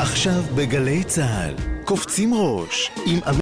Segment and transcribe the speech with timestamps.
[0.00, 3.38] עכשיו בגלי צה"ל, קופצים ראש עם אמ...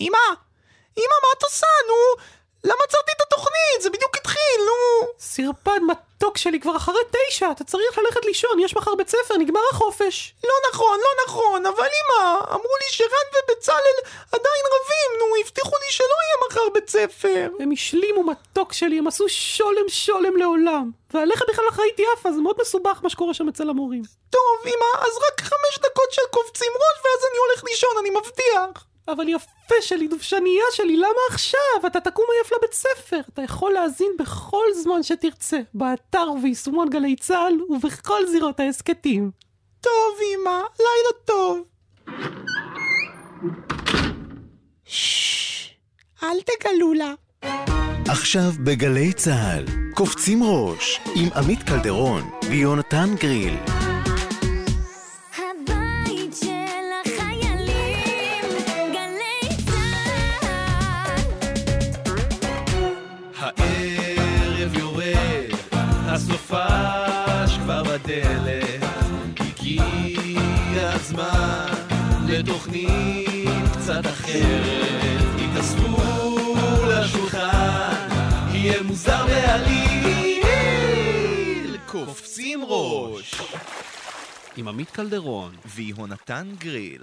[0.00, 0.18] אמא!
[0.96, 1.66] אמא, מה את עושה?
[1.88, 2.22] נו!
[2.64, 3.82] למה עצרתי את התוכנית?
[3.82, 5.08] זה בדיוק התחיל, נו!
[5.18, 9.60] סרפד מתוק שלי כבר אחרי תשע, אתה צריך ללכת לישון, יש מחר בית ספר, נגמר
[9.72, 10.34] החופש.
[10.44, 13.98] לא נכון, לא נכון, אבל אמא, אמרו לי שרן ובצלאל
[14.32, 17.48] עדיין רבים, נו, הבטיחו לי שלא יהיה מחר בית ספר.
[17.60, 20.90] הם השלימו מתוק שלי, הם עשו שולם שולם לעולם.
[21.14, 24.02] והלכת בכלל אחראית יפה, זה מאוד מסובך מה שקורה שם אצל המורים.
[24.30, 28.84] טוב, אמא, אז רק חמש דקות של קופצים ראש ואז אני הולך לישון, אני מבטיח.
[29.12, 31.86] אבל יפה שלי, דובשנייה שלי, למה עכשיו?
[31.86, 33.20] אתה תקום עייף לבית ספר.
[33.34, 39.30] אתה יכול להאזין בכל זמן שתרצה, באתר וביישומון גלי צה"ל ובכל זירות ההסכתים.
[39.80, 41.66] טוב, אמא, לילה טוב.
[46.22, 47.12] אל תגלו לה.
[48.08, 53.87] עכשיו בגלי צה"ל, קופצים ראש עם עמית קלדרון ויונתן גריל.
[72.38, 75.96] לתוכנית קצת אחרת, התאספו
[76.88, 78.08] לשולחן,
[78.52, 80.46] יהיה מוזר בעליל,
[81.86, 83.34] קופצים ראש,
[84.56, 85.52] עם עמית קלדרון.
[85.66, 87.02] ויהונתן גריל.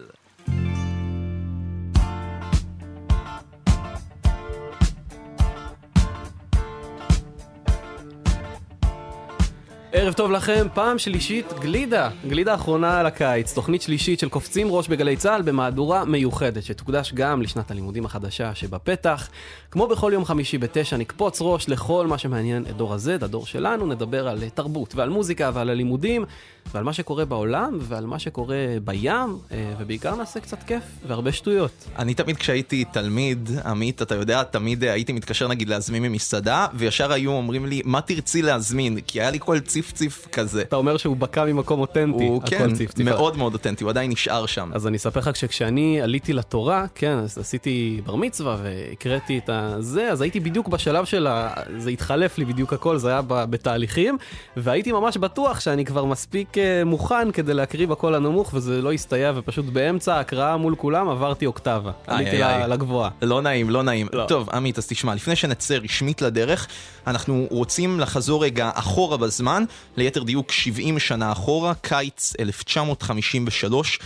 [9.98, 14.88] ערב טוב לכם, פעם שלישית גלידה, גלידה אחרונה על הקיץ, תוכנית שלישית של קופצים ראש
[14.88, 19.30] בגלי צה"ל במהדורה מיוחדת שתוקדש גם לשנת הלימודים החדשה שבפתח.
[19.72, 23.86] כמו בכל יום חמישי בתשע נקפוץ ראש לכל מה שמעניין את דור ה-Z, הדור שלנו,
[23.86, 26.26] נדבר על תרבות ועל מוזיקה ועל הלימודים
[26.74, 31.88] ועל מה שקורה בעולם ועל מה שקורה בים אה, ובעיקר נעשה קצת כיף והרבה שטויות.
[31.98, 37.12] אני תמיד כשהייתי תלמיד, עמית, אתה יודע, תמיד אה, הייתי מתקשר נגיד להזמין ממסעדה, וישר
[37.12, 39.00] היו אומרים לי, מה תרצי להזמין?
[39.08, 40.62] כי היה לי כל ציף ציף כזה.
[40.62, 43.09] אתה אומר שהוא בקע ממקום אותנטי, הוא כן, ציפציפה.
[43.09, 44.72] מאוד מאוד אותנטי, הוא עדיין נשאר שם.
[44.73, 50.12] אז אני אספר לך שכשאני עליתי לתורה, כן, אז עשיתי בר מצווה והקראתי את הזה,
[50.12, 51.53] אז הייתי בדיוק בשלב של ה...
[51.78, 54.18] זה התחלף לי בדיוק הכל, זה היה בתהליכים,
[54.57, 59.31] והייתי ממש בטוח שאני כבר מספיק אה, מוכן כדי להקריא בקול הנמוך, וזה לא הסתייע,
[59.35, 61.91] ופשוט באמצע ההקראה מול כולם עברתי אוקטבה.
[62.07, 62.38] עליתי.
[62.68, 63.09] לגבוהה.
[63.22, 64.07] לא נעים, לא נעים.
[64.13, 64.25] לא.
[64.28, 66.68] טוב, עמית, אז תשמע, לפני שנצא רשמית לדרך,
[67.07, 69.63] אנחנו רוצים לחזור רגע אחורה בזמן,
[69.97, 74.00] ליתר דיוק 70 שנה אחורה, קיץ 1953,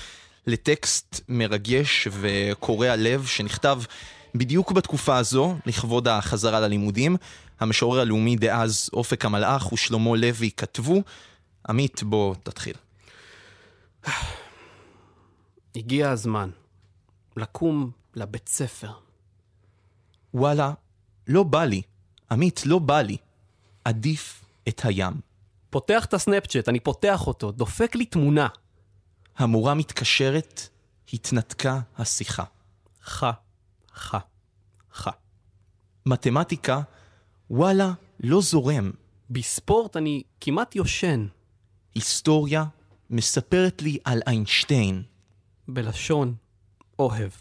[0.48, 3.82] לטקסט מרגש וקורע לב שנכתב
[4.36, 7.18] בדיוק בתקופה הזו, לכבוד החזרה ללימודים.
[7.60, 11.02] המשורר הלאומי דאז, אופק המלאך ושלמה לוי כתבו.
[11.70, 12.76] עמית, בוא תתחיל.
[15.76, 16.50] הגיע הזמן
[17.38, 18.92] לקום לבית ספר.
[20.34, 20.74] וואלה,
[21.28, 21.82] לא בא לי.
[22.32, 23.18] עמית, לא בא לי.
[23.86, 25.14] עדיף את הים.
[25.70, 28.48] פותח את הסנאפצ'אט, אני פותח אותו, דופק לי תמונה.
[29.38, 30.70] המורה מתקשרת,
[31.14, 32.44] התנתקה השיחה.
[33.04, 33.24] ח,
[33.96, 34.16] ח,
[34.94, 35.08] ח.
[36.06, 36.82] מתמטיקה,
[37.50, 38.92] וואלה, לא זורם.
[39.30, 41.28] בספורט אני כמעט יושן.
[41.96, 42.66] היסטוריה,
[43.10, 45.04] מספרת לי על איינשטיין.
[45.68, 46.36] בלשון
[47.00, 47.32] אוהב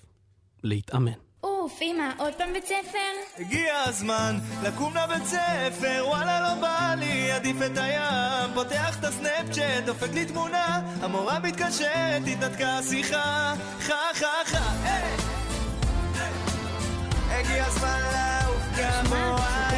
[0.63, 1.28] להתאמן.
[1.69, 3.39] אוף, אמא, עוד פעם בית ספר?
[3.39, 8.51] הגיע הזמן לקום לבית ספר, וואלה לא בא לי, עדיף את הים.
[8.55, 13.55] פותח את הסנאפצ'אט, דופק לי תמונה, המורה מתקשרת, התנתקה השיחה.
[13.81, 14.73] חה חה חה!
[17.31, 19.69] הגיע הזמן לעוף גבוה,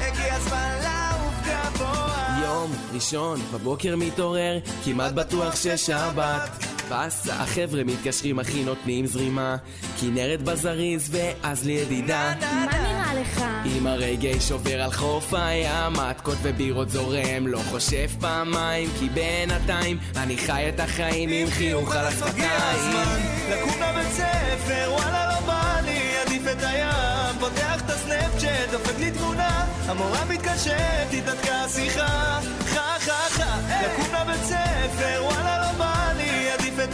[0.00, 2.38] הגיע הזמן לעוף גבוה.
[2.42, 6.71] יום ראשון בבוקר מתעורר, כמעט בטוח ששבת.
[6.92, 9.56] באסה, החבר'ה מתקשרים, אחי נותנים זרימה.
[10.00, 12.34] כנרת בזריז ואז לידידה.
[12.40, 13.44] מה נראה לך?
[13.64, 20.36] עם הרגש עובר על חוף הים, מתקות ובירות זורם, לא חושב פעמיים, כי בינתיים אני
[20.36, 23.18] חי את החיים עם חיוך על השפתיים.
[23.50, 27.38] לקום לבית ספר, וואלה לא בא לי, עדיף את הים.
[27.40, 32.40] פותח את הסנאפצ'אט, דופק לי תמונה, המורה מתקשרת, התנתקה השיחה.
[32.66, 35.91] חה חה חה, לקום לבית ספר, וואלה לא בא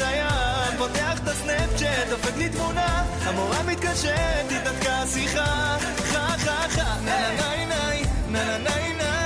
[0.01, 0.79] הים.
[0.79, 5.77] פותח את הסנאפצ'אט, דופק לי תמונה, המורה מתקשרת, התנתקה השיחה.
[6.13, 7.91] חה חה חה, נה נה נה
[8.31, 9.18] נה נה נה נה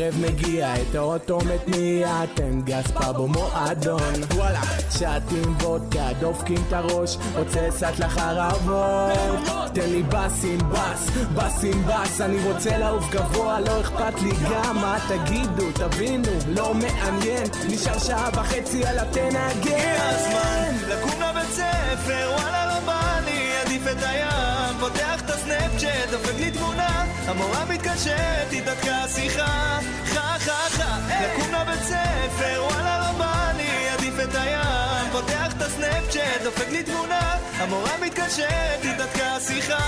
[0.00, 4.12] הערב מגיע, את האוטו מתניע, תן גס פה במועדון.
[4.34, 4.60] וואלה,
[4.90, 9.70] שתים וודקה, דופקים את הראש, רוצה קצת לחרבות.
[9.74, 14.30] תן לי בס עם בס, בס עם בס, אני רוצה לעוף גבוה, לא אכפת לי
[14.50, 19.36] גם מה תגידו, תבינו, לא מעניין, נשאר שעה וחצי על התנגן.
[19.36, 24.80] הגיע הזמן לקום לבית ספר, וואלה לא בא לי, עדיף את הים.
[24.80, 25.19] פותח
[25.50, 29.78] את הסנאפצ'אט, דופק לי תמונה, המורה מתקשרת, התהדקה השיחה.
[30.04, 35.10] חה חה חה, לקום לבית ספר, וואלה לא בא לי, עדיף את הים.
[35.12, 39.78] פותח את הסנאפצ'אט, דופק לי תמונה, המורה מתקשרת, התהדקה השיחה.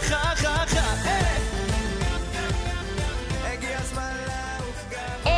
[0.00, 1.24] חה חה חה, היי!
[3.52, 5.32] הגיע הזמן לעוף גם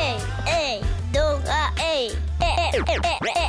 [1.78, 3.45] היי, היי,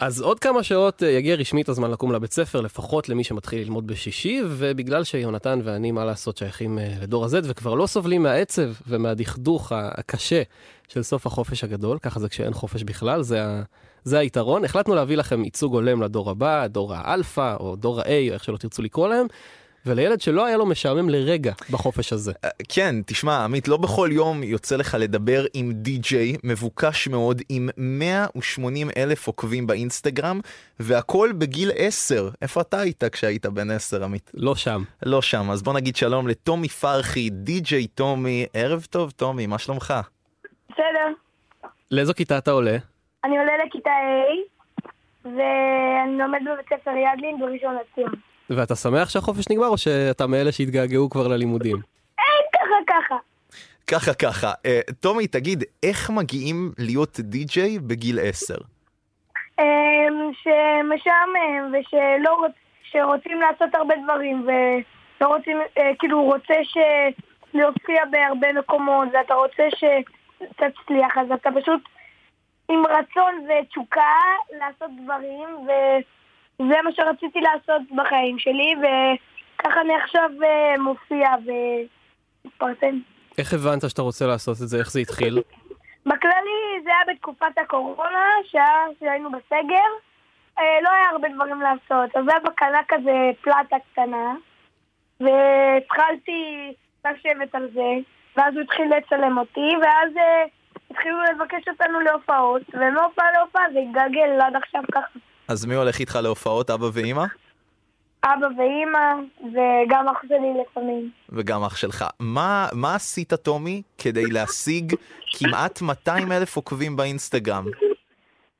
[0.00, 3.86] אז עוד כמה שעות אה, יגיע רשמית הזמן לקום לבית ספר, לפחות למי שמתחיל ללמוד
[3.86, 9.72] בשישי, ובגלל שיונתן ואני, מה לעשות, שייכים אה, לדור ה-Z, וכבר לא סובלים מהעצב ומהדכדוך
[9.74, 10.42] הקשה
[10.88, 13.62] של סוף החופש הגדול, ככה זה כשאין חופש בכלל, זה, ה-
[14.04, 14.64] זה היתרון.
[14.64, 18.56] החלטנו להביא לכם ייצוג הולם לדור הבא, דור האלפא, או דור ה-A, או איך שלא
[18.56, 19.26] תרצו לקרוא להם,
[19.86, 22.32] ולילד שלא היה לו משעמם לרגע בחופש הזה.
[22.68, 28.88] כן, תשמע, עמית, לא בכל יום יוצא לך לדבר עם די-ג'יי מבוקש מאוד עם 180
[28.96, 30.40] אלף עוקבים באינסטגרם,
[30.80, 32.30] והכל בגיל 10.
[32.42, 34.30] איפה אתה היית כשהיית בן 10, עמית?
[34.34, 34.82] לא שם.
[35.06, 38.46] לא שם, אז בוא נגיד שלום לטומי פרחי, די-ג'יי טומי.
[38.54, 39.94] ערב טוב, טומי, מה שלומך?
[40.70, 41.08] בסדר.
[41.90, 42.76] לאיזו כיתה אתה עולה?
[43.24, 44.88] אני עולה לכיתה A,
[45.24, 48.14] ואני לומד בבית ספר ידלין בראשון לציון.
[48.50, 51.76] ואתה שמח שהחופש נגמר, או שאתה מאלה שהתגעגעו כבר ללימודים?
[52.18, 53.16] אין ככה ככה.
[53.86, 54.52] ככה ככה.
[54.66, 58.54] אה, טומי, תגיד, איך מגיעים להיות די-ג'יי בגיל 10?
[59.58, 59.64] אמ,
[60.42, 62.52] שמשעמם, ושלא רוצ...
[62.82, 66.76] שרוצים לעשות הרבה דברים, ולא רוצים, אה, כאילו, רוצה ש...
[67.54, 71.80] להופיע בהרבה מקומות, ואתה רוצה שתצליח, אז אתה פשוט
[72.68, 74.16] עם רצון ותשוקה
[74.58, 75.48] לעשות דברים,
[76.62, 82.98] וזה מה שרציתי לעשות בחיים שלי, וככה אני עכשיו אה, מופיע ומתפרסם.
[83.38, 84.78] איך הבנת שאתה רוצה לעשות את זה?
[84.78, 85.42] איך זה התחיל?
[86.08, 89.90] בכללי זה היה בתקופת הקורונה, שהיה, שהיינו בסגר,
[90.58, 92.16] אה, לא היה הרבה דברים לעשות.
[92.16, 94.34] אז היה בקנה כזה פלטה קטנה,
[95.20, 96.72] והתחלתי
[97.04, 97.90] לשבת על זה,
[98.36, 100.44] ואז הוא התחיל לצלם אותי, ואז אה,
[100.90, 105.18] התחילו לבקש אותנו להופעות, ומהופעה להופעה זה התגלגל עד עכשיו ככה.
[105.48, 107.24] אז מי הולך איתך להופעות, אבא ואימא?
[108.24, 111.10] אבא ואימא, וגם אח שלי לפעמים.
[111.28, 112.04] וגם אח שלך.
[112.20, 114.94] מה, מה עשית, טומי, כדי להשיג
[115.38, 117.64] כמעט 200 אלף עוקבים באינסטגרם?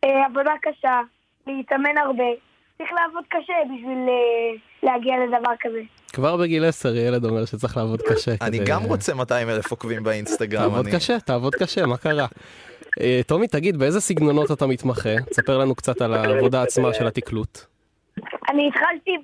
[0.04, 1.00] אה, עבודה קשה,
[1.46, 2.24] להתאמן הרבה.
[2.78, 5.80] צריך לעבוד קשה בשביל אה, להגיע לדבר כזה.
[6.12, 8.34] כבר בגיל 10 ילד אומר שצריך לעבוד קשה.
[8.40, 10.70] אני גם רוצה 200 אלף עוקבים באינסטגרם.
[10.70, 12.26] תעבוד קשה, תעבוד קשה, מה קרה?
[13.00, 15.14] אה, טומי, תגיד, באיזה סגנונות אתה מתמחה?
[15.30, 17.58] תספר לנו קצת על העבודה עצמה של התקלוט.
[18.50, 19.16] אני התחלתי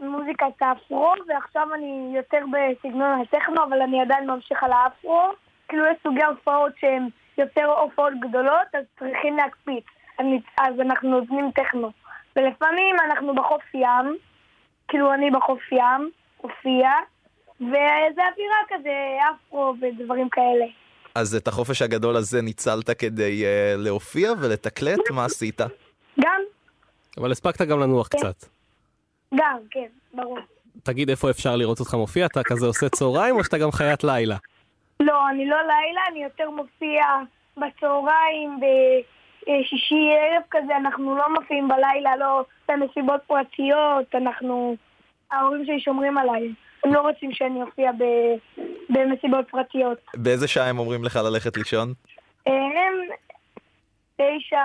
[0.00, 5.20] במוזיקת האפרו, ועכשיו אני יותר בסגנון הטכנו, אבל אני עדיין ממשיך על האפרו.
[5.68, 7.08] כאילו יש סוגי הופעות שהן
[7.38, 9.84] יותר הופעות גדולות, אז צריכים להקפיץ.
[10.18, 11.90] אני, אז אנחנו נותנים טכנו.
[12.36, 14.16] ולפעמים אנחנו בחוף ים,
[14.88, 16.90] כאילו אני בחוף ים, הופיע,
[17.60, 20.66] וזה אווירה כזה, אפרו ודברים כאלה.
[21.14, 25.10] אז את החופש הגדול הזה ניצלת כדי uh, להופיע ולתקלט?
[25.10, 25.60] מה עשית?
[26.20, 26.40] גם,
[27.18, 28.44] אבל הספקת גם לנוח קצת.
[29.34, 30.38] גם, כן, ברור.
[30.82, 32.26] תגיד, איפה אפשר לראות אותך מופיע?
[32.26, 34.36] אתה כזה עושה צהריים או שאתה גם חיית לילה?
[35.00, 37.04] לא, אני לא לילה, אני יותר מופיע
[37.56, 44.76] בצהריים, בשישי ערב כזה, אנחנו לא מופיעים בלילה, לא במסיבות פרטיות, אנחנו...
[45.30, 46.52] ההורים שלי שומרים עליי.
[46.84, 48.04] הם לא רוצים שאני אופיע ב...
[48.88, 49.98] במסיבות פרטיות.
[50.14, 51.92] באיזה שעה הם אומרים לך ללכת לישון?
[52.46, 52.94] הם
[54.16, 54.58] תשע,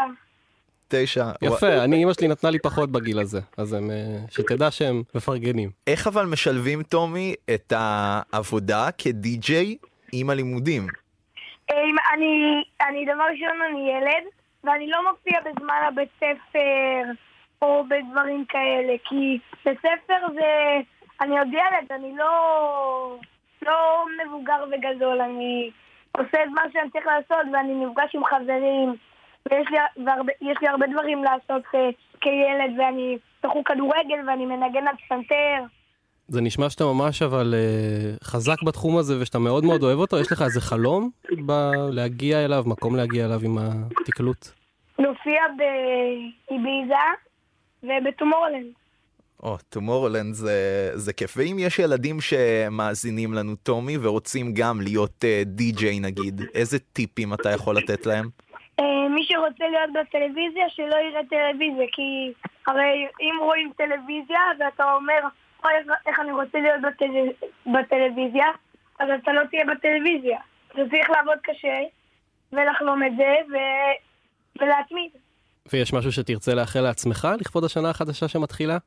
[0.88, 1.26] תשע.
[1.42, 5.70] יפה, אני, אמא שלי נתנה לי פחות בגיל הזה, אז הם, אה, שתדע שהם מפרגנים.
[5.88, 9.78] איך אבל משלבים, טומי, את העבודה כדי-ג'יי
[10.14, 10.88] עם הלימודים?
[11.72, 14.24] אמ, אני, אני דבר ראשון, אני ילד,
[14.64, 17.12] ואני לא מופיע בזמן הבית ספר
[17.62, 20.80] או בדברים כאלה, כי בית ספר זה...
[21.22, 23.16] אני עוד ילד, אני לא,
[23.62, 25.72] לא מבוגר וגדול, אני
[26.12, 28.96] עושה את מה שאני צריך לעשות, ואני נפגש עם חברים,
[29.52, 31.90] ויש לי, והרבה, לי הרבה דברים לעשות אה,
[32.22, 35.64] כילד, ואני בחוג כדורגל, ואני מנגן על פסנתר.
[36.28, 40.32] זה נשמע שאתה ממש אבל אה, חזק בתחום הזה ושאתה מאוד מאוד אוהב אותו, יש
[40.32, 41.10] לך איזה חלום
[41.46, 43.58] ב- להגיע אליו, מקום להגיע אליו עם
[44.02, 44.48] התקלוט?
[45.00, 47.06] נופיע באיביזה
[47.84, 48.79] ובטומורלנד.
[49.44, 50.54] או, טומורלנד זה,
[50.96, 51.34] זה כיף.
[51.38, 57.50] ואם יש ילדים שמאזינים לנו, טומי, ורוצים גם להיות uh, די-ג'יי נגיד, איזה טיפים אתה
[57.50, 58.30] יכול לתת להם?
[58.80, 62.34] אה, מי שרוצה להיות בטלוויזיה, שלא יראה טלוויזיה, כי
[62.68, 65.20] הרי אם רואים טלוויזיה ואתה אומר,
[65.64, 67.06] "אוי, איך- איך אני רוצה להיות בטל...
[67.66, 68.46] בטלוויזיה,
[69.00, 70.40] אז אתה לא תהיה בטלוויזיה.
[70.68, 71.78] אתה צריך לעבוד קשה
[72.54, 73.56] ולחלום את זה ו...
[74.62, 75.12] ולהתמיד.
[75.74, 78.78] ויש משהו שתרצה לאחל לעצמך לכבוד השנה החדשה שמתחילה?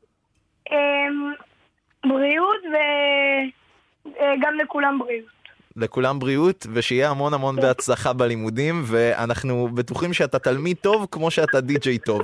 [0.71, 1.33] אמ,
[2.07, 2.61] בריאות
[4.07, 5.33] וגם לכולם בריאות.
[5.77, 11.99] לכולם בריאות, ושיהיה המון המון בהצלחה בלימודים, ואנחנו בטוחים שאתה תלמיד טוב כמו שאתה די-ג'יי
[11.99, 12.23] טוב.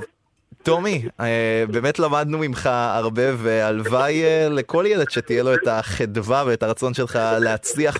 [0.63, 6.63] טומי, אה, באמת למדנו ממך הרבה, והלוואי אה, לכל ילד שתהיה לו את החדווה ואת
[6.63, 7.97] הרצון שלך להצליח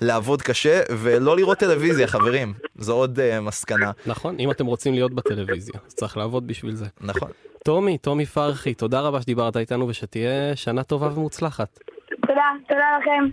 [0.00, 2.52] ולעבוד קשה, ולא לראות טלוויזיה, חברים.
[2.76, 3.90] זו עוד אה, מסקנה.
[4.06, 6.86] נכון, אם אתם רוצים להיות בטלוויזיה, אז צריך לעבוד בשביל זה.
[7.00, 7.30] נכון.
[7.64, 11.78] טומי, טומי פרחי, תודה רבה שדיברת איתנו ושתהיה שנה טובה ומוצלחת.
[12.26, 13.28] תודה, תודה לכם.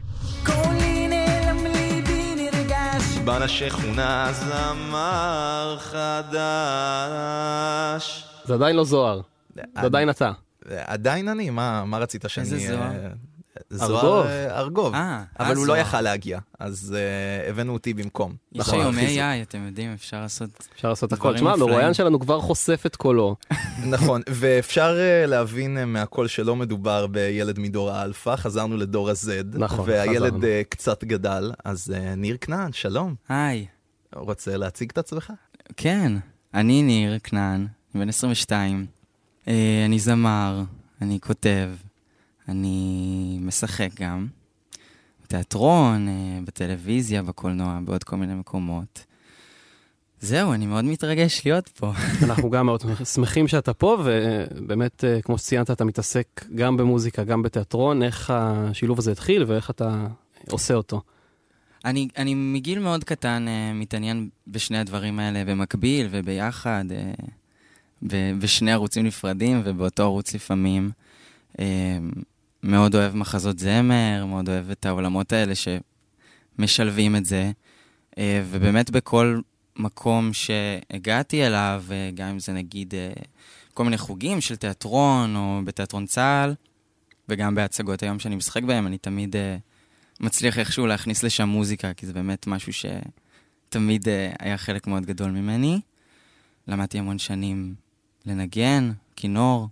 [3.25, 6.39] בנה שכונה זמר חדש.
[8.49, 9.21] זה עדיין לא זוהר,
[9.55, 10.31] זה עדיין אתה.
[10.69, 11.49] עדיין אני?
[11.49, 12.45] מה, מה רצית שאני...
[12.45, 12.81] איזה זוהר?
[12.81, 13.09] אה,
[13.81, 14.01] ארגוב.
[14.01, 14.93] זוהר אה, ארגוב.
[14.93, 15.77] אה, אבל אז הוא לא.
[15.77, 18.35] יכל להגיע, אז אה, הבאנו אותי במקום.
[18.51, 19.17] יש נכון, היום חיזוק.
[19.17, 20.67] AI, אתם יודעים, אפשר לעשות...
[20.75, 21.35] אפשר לעשות הכל.
[21.35, 21.53] תשמע.
[21.53, 23.35] המרואיין שלנו כבר חושף את קולו.
[23.93, 29.89] נכון, ואפשר אה, להבין אה, מהקול שלא מדובר בילד מדור האלפא, חזרנו לדור ה-Z, נכון,
[29.89, 30.43] והילד.
[30.43, 33.15] אה, קצת גדל, אז אה, ניר כנען, שלום.
[33.29, 33.65] היי.
[34.15, 35.33] רוצה להציג את עצמך?
[35.77, 36.11] כן,
[36.53, 38.85] אני ניר כנען, אני בן 22.
[39.47, 40.63] אה, אני זמר,
[41.01, 41.69] אני כותב,
[42.47, 44.27] אני משחק גם.
[45.23, 49.05] בתיאטרון, אה, בטלוויזיה, בקולנוע, בעוד כל מיני מקומות.
[50.21, 51.93] זהו, אני מאוד מתרגש להיות פה.
[52.25, 57.41] אנחנו גם מאוד שמחים שאתה פה, ובאמת, אה, כמו שציינת, אתה מתעסק גם במוזיקה, גם
[57.41, 58.03] בתיאטרון.
[58.03, 60.07] איך השילוב הזה התחיל ואיך אתה
[60.49, 61.01] עושה אותו?
[61.85, 66.85] אני, אני מגיל מאוד קטן מתעניין בשני הדברים האלה במקביל וביחד,
[68.03, 70.91] בשני ערוצים נפרדים ובאותו ערוץ לפעמים.
[71.53, 71.61] Uh,
[72.63, 77.51] מאוד אוהב מחזות זמר, מאוד אוהב את העולמות האלה שמשלבים את זה.
[78.11, 78.15] Uh,
[78.49, 79.39] ובאמת בכל
[79.75, 82.93] מקום שהגעתי אליו, uh, גם אם זה נגיד
[83.73, 86.53] כל מיני חוגים של תיאטרון או בתיאטרון צה"ל,
[87.29, 89.35] וגם בהצגות היום שאני משחק בהם, אני תמיד...
[90.19, 94.07] מצליח איכשהו להכניס לשם מוזיקה, כי זה באמת משהו שתמיד
[94.39, 95.81] היה חלק מאוד גדול ממני.
[96.67, 97.75] למדתי המון שנים
[98.25, 99.67] לנגן, כינור,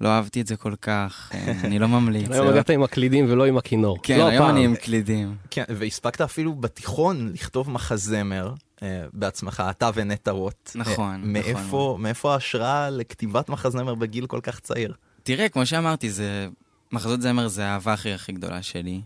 [0.00, 2.30] לא אהבתי את זה כל כך, אה, אני לא ממליץ.
[2.30, 3.98] היום הגעת עם הקלידים ולא עם הכינור.
[4.02, 4.48] כן, לא היום.
[4.48, 5.36] אני עם קלידים.
[5.50, 10.70] כן, והספקת אפילו בתיכון לכתוב מחזמר אה, בעצמך, אתה ונטע רוט.
[10.74, 14.94] נכון, אה, נכון מאיפה, ההשראה לכתיבת מחזמר בגיל כל כך צעיר?
[15.22, 16.48] תראה, כמו שאמרתי, זה...
[16.92, 19.00] מחזות זמר זה האהבה הכי הכי גדולה שלי.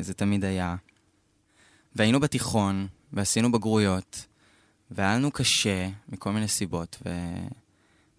[0.00, 0.76] זה תמיד היה.
[1.96, 4.26] והיינו בתיכון, ועשינו בגרויות,
[4.90, 7.10] והיה לנו קשה מכל מיני סיבות, ו...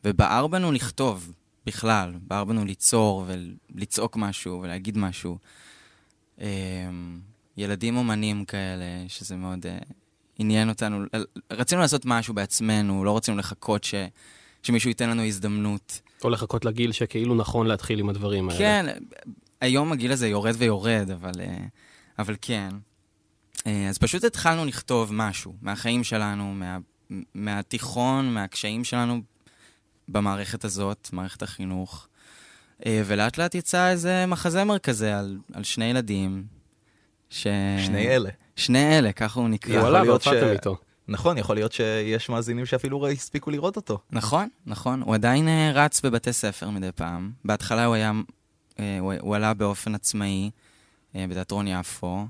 [0.05, 1.33] ובער בנו לכתוב
[1.65, 3.25] בכלל, בער בנו ליצור
[3.75, 5.37] ולצעוק משהו ולהגיד משהו.
[6.41, 6.47] אה,
[7.57, 9.77] ילדים אומנים כאלה, שזה מאוד אה,
[10.37, 11.05] עניין אותנו.
[11.51, 13.95] רצינו לעשות משהו בעצמנו, לא רצינו לחכות ש...
[14.63, 16.01] שמישהו ייתן לנו הזדמנות.
[16.23, 18.59] או לחכות לגיל שכאילו נכון להתחיל עם הדברים האלה.
[18.59, 18.85] כן,
[19.61, 21.57] היום הגיל הזה יורד ויורד, אבל, אה,
[22.19, 22.69] אבל כן.
[23.67, 26.77] אה, אז פשוט התחלנו לכתוב משהו מהחיים שלנו, מה,
[27.33, 29.21] מהתיכון, מהקשיים שלנו
[30.09, 32.07] במערכת הזאת, מערכת החינוך.
[32.85, 36.43] אה, ולאט לאט יצא איזה מחזמר כזה על, על שני ילדים.
[37.29, 37.47] ש...
[37.85, 38.29] שני אלה.
[38.55, 39.71] שני אלה, ככה הוא נקרא.
[39.73, 40.77] יכול וואלה, להיות ש- והופעתם איתו.
[41.07, 43.99] נכון, יכול להיות שיש מאזינים שאפילו לא הספיקו לראות אותו.
[44.11, 45.01] נכון, נכון.
[45.01, 47.31] הוא עדיין אה, רץ בבתי ספר מדי פעם.
[47.45, 48.11] בהתחלה הוא היה,
[48.79, 50.49] אה, הוא, הוא עלה באופן עצמאי
[51.15, 52.27] בתיאטרון יפו.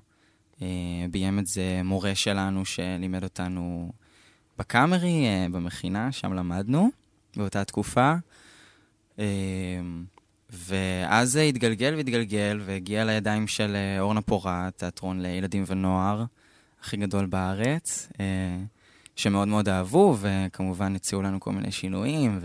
[1.11, 3.91] ביים את זה מורה שלנו שלימד אותנו
[4.59, 6.89] בקאמרי, במכינה, שם למדנו
[7.37, 8.13] באותה תקופה.
[9.19, 9.25] אה,
[10.49, 16.25] ואז זה התגלגל והתגלגל והגיע לידיים של אה, אורנה פורת, תיאטרון לילדים ונוער,
[16.81, 18.09] הכי גדול בארץ.
[18.19, 18.25] אה,
[19.15, 22.39] שמאוד מאוד אהבו, וכמובן הציעו לנו כל מיני שינויים,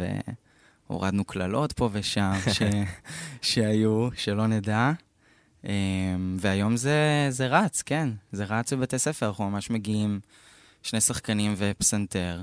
[0.89, 2.63] והורדנו קללות פה ושם ש...
[3.43, 4.93] שהיו, שלא נדע.
[5.65, 10.21] אמ, והיום זה, זה רץ, כן, זה רץ בבתי ספר, אנחנו ממש מגיעים
[10.83, 12.43] שני שחקנים ופסנתר,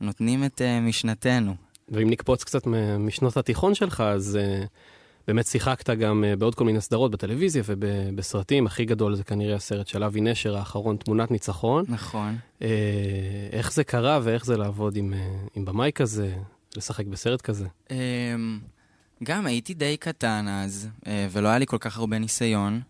[0.00, 1.54] ונותנים את uh, משנתנו.
[1.88, 2.66] ואם נקפוץ קצת
[2.98, 4.66] משנות התיכון שלך, אז uh,
[5.26, 8.66] באמת שיחקת גם uh, בעוד כל מיני סדרות בטלוויזיה ובסרטים.
[8.66, 11.84] הכי גדול זה כנראה הסרט של אבי נשר האחרון, תמונת ניצחון.
[11.88, 12.36] נכון.
[12.60, 12.62] Uh,
[13.52, 16.34] איך זה קרה ואיך זה לעבוד עם, uh, עם במאי כזה,
[16.76, 17.66] לשחק בסרט כזה?
[17.90, 18.58] אמ,
[19.24, 22.80] גם הייתי די קטן אז, אה, ולא היה לי כל כך הרבה ניסיון,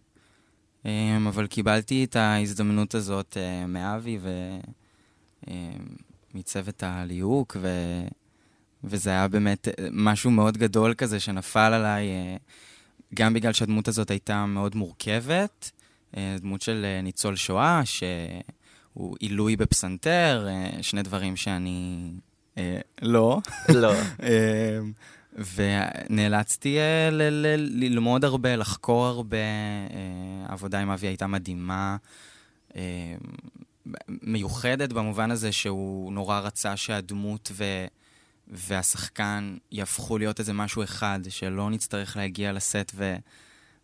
[0.86, 4.18] אה, אבל קיבלתי את ההזדמנות הזאת אה, מאבי
[6.36, 7.68] ומצוות הליהוק, ו...
[8.84, 12.08] וזה היה באמת משהו מאוד גדול כזה שנפל עליי,
[13.14, 15.70] גם בגלל שהדמות הזאת הייתה מאוד מורכבת,
[16.16, 20.48] דמות של ניצול שואה, שהוא עילוי בפסנתר,
[20.82, 22.10] שני דברים שאני
[23.02, 23.40] לא.
[23.68, 23.92] לא.
[25.54, 26.78] ונאלצתי
[27.12, 29.36] ל- ל- ללמוד הרבה, לחקור הרבה.
[30.46, 31.96] העבודה עם אבי הייתה מדהימה,
[34.08, 37.86] מיוחדת במובן הזה שהוא נורא רצה שהדמות ו-
[38.48, 43.16] והשחקן יהפכו להיות איזה משהו אחד, שלא נצטרך להגיע לסט ו-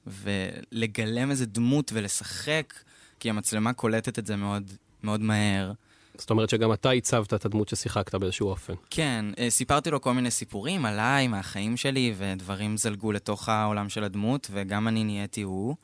[0.06, 2.75] ולגלם איזה דמות ולשחק,
[3.21, 4.71] כי המצלמה קולטת את זה מאוד,
[5.02, 5.73] מאוד מהר.
[6.18, 8.73] זאת אומרת שגם אתה הצבת את הדמות ששיחקת באיזשהו אופן.
[8.90, 14.04] כן, אה, סיפרתי לו כל מיני סיפורים עליי, מהחיים שלי, ודברים זלגו לתוך העולם של
[14.04, 15.76] הדמות, וגם אני נהייתי הוא.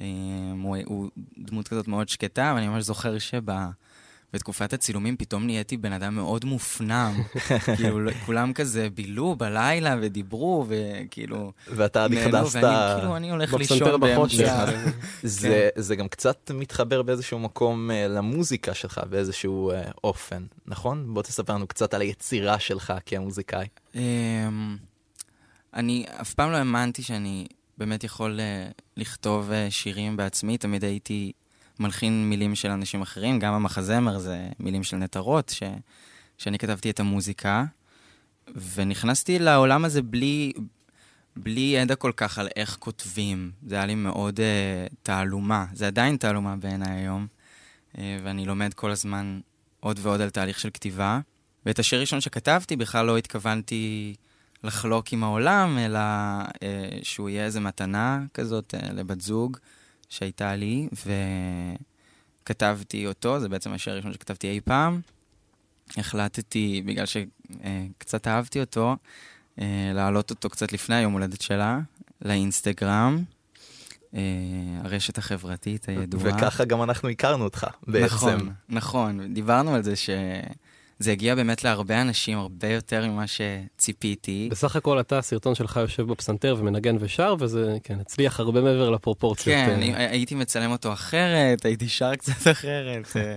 [0.00, 0.06] אה,
[0.62, 3.50] הוא, הוא דמות כזאת מאוד שקטה, ואני ממש זוכר שב...
[4.34, 7.22] בתקופת הצילומים פתאום נהייתי בן אדם מאוד מופנם.
[7.76, 11.52] כאילו, כולם כזה בילו בלילה ודיברו, וכאילו...
[11.68, 12.62] ואתה נכנסת...
[12.62, 14.66] ואני כאילו, אני הולך לישון באמצע.
[15.22, 15.82] זה, כן.
[15.82, 21.14] זה גם קצת מתחבר באיזשהו מקום uh, למוזיקה שלך, באיזשהו uh, אופן, נכון?
[21.14, 23.66] בוא תספר לנו קצת על היצירה שלך כמוזיקאי.
[23.92, 23.98] Um,
[25.74, 27.46] אני אף פעם לא האמנתי שאני
[27.78, 31.32] באמת יכול uh, לכתוב uh, שירים בעצמי, תמיד הייתי...
[31.80, 35.62] מלחין מילים של אנשים אחרים, גם המחזמר זה מילים של נטע רוט, ש...
[36.38, 37.64] שאני כתבתי את המוזיקה,
[38.74, 40.52] ונכנסתי לעולם הזה בלי,
[41.36, 43.50] בלי ידע כל כך על איך כותבים.
[43.66, 47.26] זה היה לי מאוד uh, תעלומה, זה עדיין תעלומה בעיניי היום,
[47.92, 49.40] uh, ואני לומד כל הזמן
[49.80, 51.20] עוד ועוד על תהליך של כתיבה.
[51.66, 54.14] ואת השיר הראשון שכתבתי בכלל לא התכוונתי
[54.64, 56.00] לחלוק עם העולם, אלא
[56.44, 56.58] uh,
[57.02, 59.56] שהוא יהיה איזה מתנה כזאת uh, לבת זוג.
[60.14, 60.88] שהייתה לי,
[62.42, 65.00] וכתבתי אותו, זה בעצם השיר הראשון שכתבתי אי פעם.
[65.96, 68.96] החלטתי, בגלל שקצת אהבתי אותו,
[69.60, 71.78] אה, להעלות אותו קצת לפני היום הולדת שלה,
[72.22, 73.24] לאינסטגרם.
[74.14, 74.20] אה,
[74.84, 76.36] הרשת החברתית הידועה.
[76.36, 78.06] וככה גם אנחנו הכרנו אותך, בעצם.
[78.06, 79.34] נכון, נכון.
[79.34, 80.10] דיברנו על זה ש...
[80.98, 84.48] זה הגיע באמת להרבה אנשים, הרבה יותר ממה שציפיתי.
[84.50, 89.56] בסך הכל אתה, הסרטון שלך יושב בפסנתר ומנגן ושר, וזה, כן, הצליח הרבה מעבר לפרופורציות.
[89.56, 93.16] כן, אני, הייתי מצלם אותו אחרת, הייתי שר קצת אחרת.
[93.16, 93.36] אה,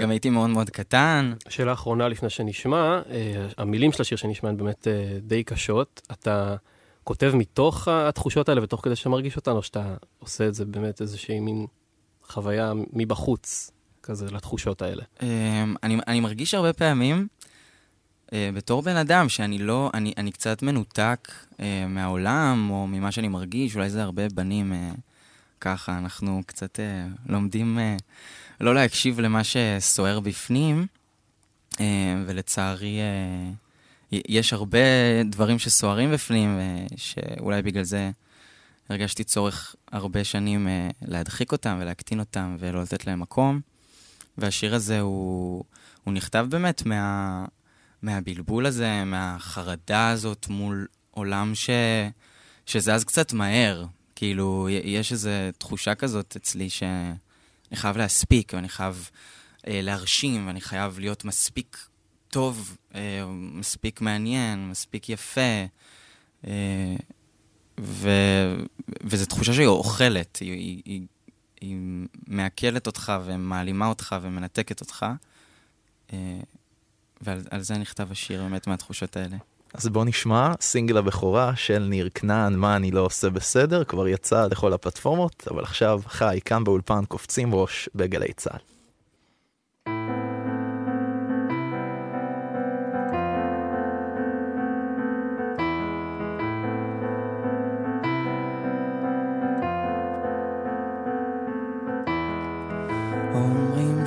[0.00, 1.32] גם הייתי מאוד מאוד קטן.
[1.48, 6.02] שאלה אחרונה לפני שנשמע, אה, המילים של השיר שנשמע הן באמת אה, די קשות.
[6.12, 6.56] אתה
[7.04, 11.40] כותב מתוך התחושות האלה ותוך כדי שמרגיש אותן, או שאתה עושה את זה באמת איזושהי
[11.40, 11.66] מין
[12.22, 13.70] חוויה מבחוץ?
[14.06, 15.02] כזה לתחושות האלה?
[15.22, 17.26] אמ, אני, אני מרגיש הרבה פעמים,
[18.32, 23.28] אה, בתור בן אדם, שאני לא, אני, אני קצת מנותק אה, מהעולם, או ממה שאני
[23.28, 24.92] מרגיש, אולי זה הרבה בנים אה,
[25.60, 26.80] ככה, אנחנו קצת
[27.26, 27.78] לומדים
[28.60, 30.86] לא להקשיב למה שסוער בפנים,
[32.26, 32.98] ולצערי...
[34.12, 34.78] יש הרבה
[35.24, 36.58] דברים שסוערים בפנים,
[36.96, 38.10] שאולי בגלל זה
[38.88, 40.68] הרגשתי צורך הרבה שנים
[41.02, 43.60] להדחיק אותם ולהקטין אותם ולא לתת להם מקום.
[44.38, 45.64] והשיר הזה הוא,
[46.04, 47.44] הוא נכתב באמת מה,
[48.02, 51.70] מהבלבול הזה, מהחרדה הזאת מול עולם ש,
[52.66, 53.86] שזז קצת מהר.
[54.14, 57.16] כאילו, יש איזו תחושה כזאת אצלי שאני
[57.74, 59.10] חייב להספיק, ואני חייב
[59.66, 61.88] אה, להרשים, ואני חייב להיות מספיק
[62.28, 65.64] טוב, אה, מספיק מעניין, מספיק יפה.
[66.46, 66.96] אה,
[67.80, 68.10] ו...
[69.04, 71.06] וזו תחושה שהיא אוכלת, היא, היא, היא
[71.60, 71.76] היא
[72.26, 75.06] מעכלת אותך ומעלימה אותך ומנתקת אותך.
[76.12, 76.40] אה,
[77.20, 79.36] ועל זה נכתב השיר באמת מהתחושות האלה.
[79.74, 84.46] אז בוא נשמע סינגל הבכורה של ניר כנען, מה אני לא עושה בסדר, כבר יצא
[84.46, 88.75] לכל הפלטפורמות, אבל עכשיו חי כאן באולפן קופצים ראש בגלי צה"ל.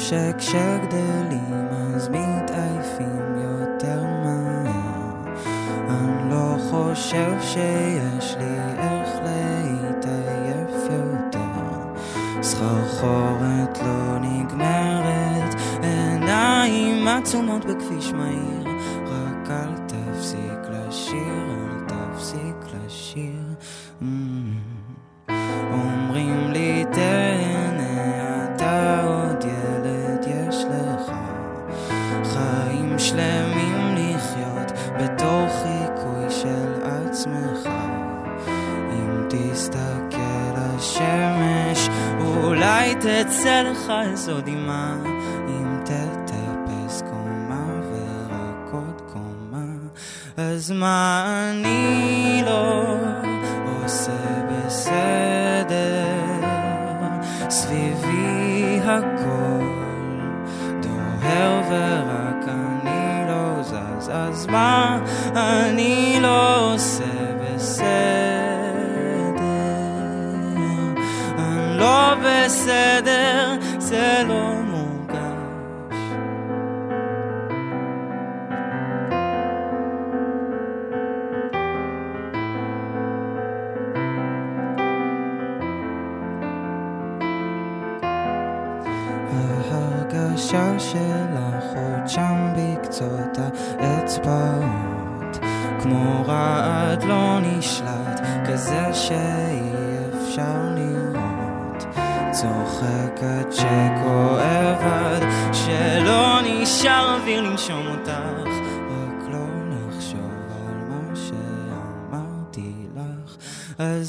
[0.10, 5.36] שכשגדלים אז מתעייפים יותר מהר.
[5.90, 12.04] אני לא חושב שיש לי איך להתעייף יותר.
[12.42, 18.59] סחרחורת לא נגמרת עיניים עצומות בכביש מהיר
[42.20, 44.96] אולי תצא לך איזו דמעה,
[45.48, 49.66] אם תטפס קומה ורק עוד קומה,
[50.38, 52.84] אז מה אני לא
[53.84, 54.12] עושה
[54.50, 56.06] בסדר?
[57.50, 59.66] סביבי הכל
[60.82, 65.00] דוהר ורק אני לא זז, אז מה
[65.36, 67.04] אני לא עושה
[67.42, 68.09] בסדר?
[73.90, 74.39] בסדר,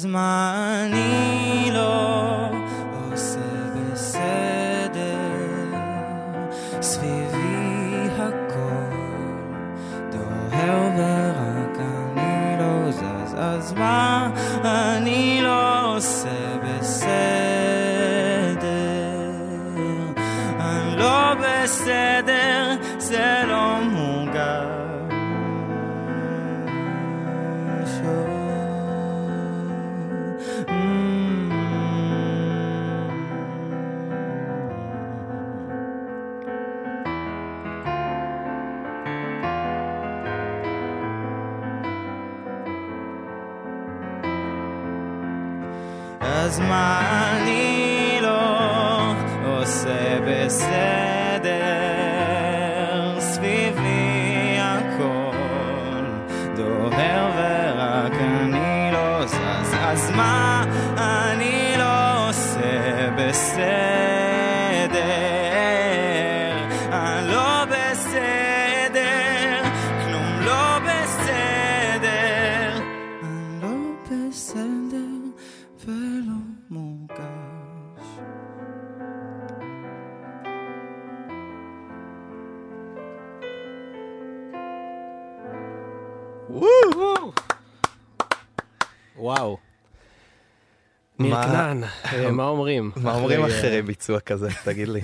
[0.01, 0.07] אז
[46.51, 47.30] אז מה
[92.85, 93.41] אה, מה אומרים?
[93.41, 94.49] אחרי, אה, אחרי ביצוע כזה?
[94.65, 95.01] תגיד לי.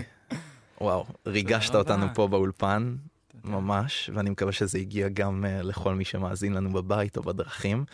[0.81, 2.15] וואו, ריגשת תודה אותנו רבה.
[2.15, 2.97] פה באולפן,
[3.45, 7.85] ממש, ואני מקווה שזה הגיע גם אה, לכל מי שמאזין לנו בבית או בדרכים.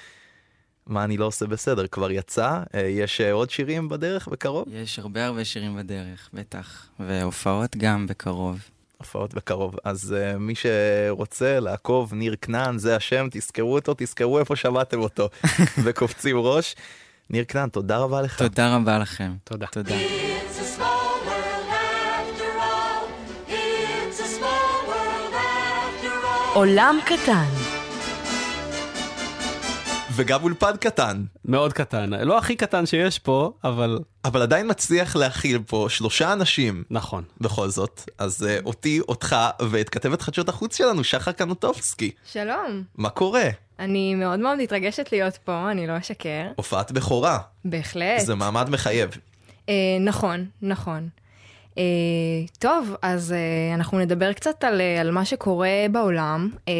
[0.86, 4.64] מה אני לא עושה בסדר, כבר יצא, אה, יש עוד שירים בדרך בקרוב?
[4.70, 6.88] יש הרבה הרבה שירים בדרך, בטח.
[7.00, 8.68] והופעות גם בקרוב.
[9.02, 9.76] הופעות בקרוב.
[9.84, 15.28] אז uh, מי שרוצה לעקוב, ניר כנען, זה השם, תזכרו אותו, תזכרו איפה שמעתם אותו,
[15.84, 16.74] וקופצים ראש.
[17.32, 18.38] ניר כנען, תודה רבה לך.
[18.38, 19.32] תודה רבה לכם.
[19.44, 19.66] תודה.
[19.66, 19.94] תודה.
[19.94, 20.58] It's
[27.48, 27.61] a
[30.22, 31.24] וגם אולפן קטן.
[31.44, 33.98] מאוד קטן, לא הכי קטן שיש פה, אבל...
[34.24, 36.84] אבל עדיין מצליח להכיל פה שלושה אנשים.
[36.90, 37.24] נכון.
[37.40, 38.10] בכל זאת.
[38.18, 39.36] אז uh, אותי, אותך,
[39.70, 42.10] ואת כתבת חדשות החוץ שלנו, שחר קנוטובסקי.
[42.32, 42.82] שלום.
[42.94, 43.48] מה קורה?
[43.78, 46.46] אני מאוד מאוד מתרגשת להיות פה, אני לא אשקר.
[46.56, 47.38] הופעת בכורה.
[47.64, 48.20] בהחלט.
[48.20, 49.10] זה מעמד מחייב.
[49.68, 51.08] אה, נכון, נכון.
[51.78, 51.82] אה,
[52.58, 56.50] טוב, אז אה, אנחנו נדבר קצת על, אה, על מה שקורה בעולם.
[56.68, 56.72] אה,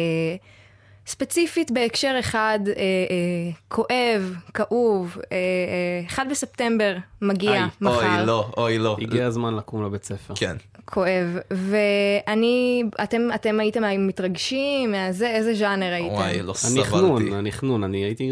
[1.07, 8.17] ספציפית בהקשר אחד, אה, אה, כואב, כאוב, אה, אה, 1 בספטמבר מגיע איי, מחר.
[8.17, 8.97] אוי לא, אוי לא.
[9.01, 10.33] הגיע הזמן לקום לבית ספר.
[10.37, 10.55] כן.
[10.85, 16.15] כואב, ואני, אתם, אתם הייתם מתרגשים מהזה, איזה ז'אנר הייתם?
[16.15, 16.79] וואי, לא סבלתי.
[16.79, 18.31] הנכנון, הנכנון, אני הייתי,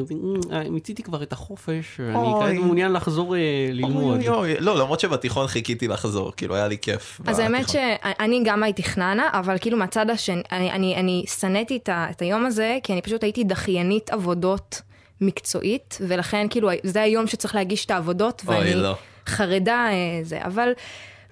[0.52, 2.44] אה, מיציתי כבר את החופש, אני אוי.
[2.44, 3.40] כרגע מעוניין לחזור אה,
[3.72, 4.18] ללמוד.
[4.18, 7.22] אוי, אוי, לא, למרות שבתיכון חיכיתי לחזור, כאילו היה לי כיף.
[7.28, 7.82] אז האמת בתיכון.
[8.18, 12.46] שאני גם הייתי חננה, אבל כאילו מהצד השני, אני, אני, אני שנאתי את, את היום
[12.46, 14.82] הזה, כי אני פשוט הייתי דחיינית עבודות
[15.22, 18.96] מקצועית, ולכן כאילו זה היום שצריך להגיש את העבודות, ואני לא.
[19.28, 20.72] חרדה אה, זה, אבל...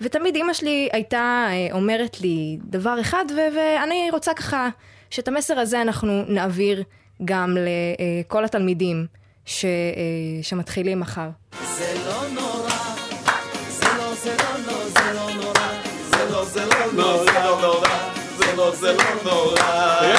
[0.02, 4.70] ותמיד אימא שלי הייתה אה, אומרת לי דבר אחד, ו- ואני רוצה ככה
[5.10, 6.84] שאת המסר הזה אנחנו נעביר
[7.26, 9.06] גם לכל התלמידים
[9.46, 9.70] ש- אה,
[10.42, 11.30] שמתחילים מחר.
[11.78, 12.70] זה לא נורא,
[13.70, 15.74] זה לא, זה לא, לא, זה לא נורא,
[16.12, 17.88] זה לא, זה לא, לא, זה לא נורא,
[18.38, 20.19] זה לא, זה לא נורא,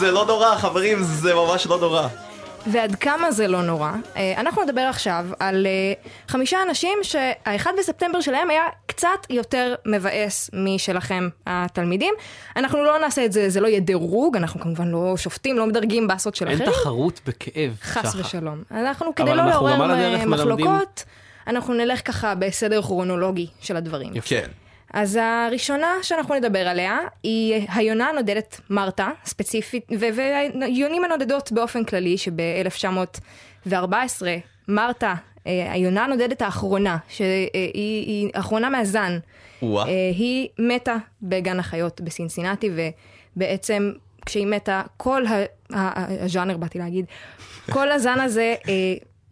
[0.00, 0.56] זה לא נורא.
[0.56, 2.08] חברים, זה ממש לא נורא.
[2.66, 3.90] ועד כמה זה לא נורא.
[4.16, 5.92] אה, אנחנו נדבר עכשיו על אה,
[6.28, 12.14] חמישה אנשים שהאחד בספטמבר שלהם היה קצת יותר מבאס משלכם התלמידים.
[12.56, 16.08] אנחנו לא נעשה את זה, זה לא יהיה דירוג, אנחנו כמובן לא שופטים, לא מדרגים
[16.08, 16.70] באסות של אין אחרים.
[16.72, 17.76] תחרות בכאב.
[17.82, 18.20] חס שחר.
[18.20, 18.62] ושלום.
[18.70, 21.04] אנחנו כדי לא לעורר אה, מלמדים- מחלוקות,
[21.46, 24.12] אנחנו נלך ככה בסדר כרונולוגי של הדברים.
[24.24, 24.48] כן.
[24.94, 33.72] אז הראשונה שאנחנו נדבר עליה היא היונה הנודדת מרתה, ספציפית, והיונים הנודדות באופן כללי, שב-1914
[34.68, 35.14] מרתה,
[35.46, 39.18] אה, היונה הנודדת האחרונה, שהיא היא אחרונה מהזן,
[39.62, 39.86] וואה.
[39.88, 42.70] אה, היא מתה בגן החיות בסינסינטי,
[43.36, 43.92] ובעצם
[44.26, 45.44] כשהיא מתה, כל ה-
[46.24, 47.04] הז'אנר, באתי להגיד,
[47.70, 48.74] כל הזן הזה אה,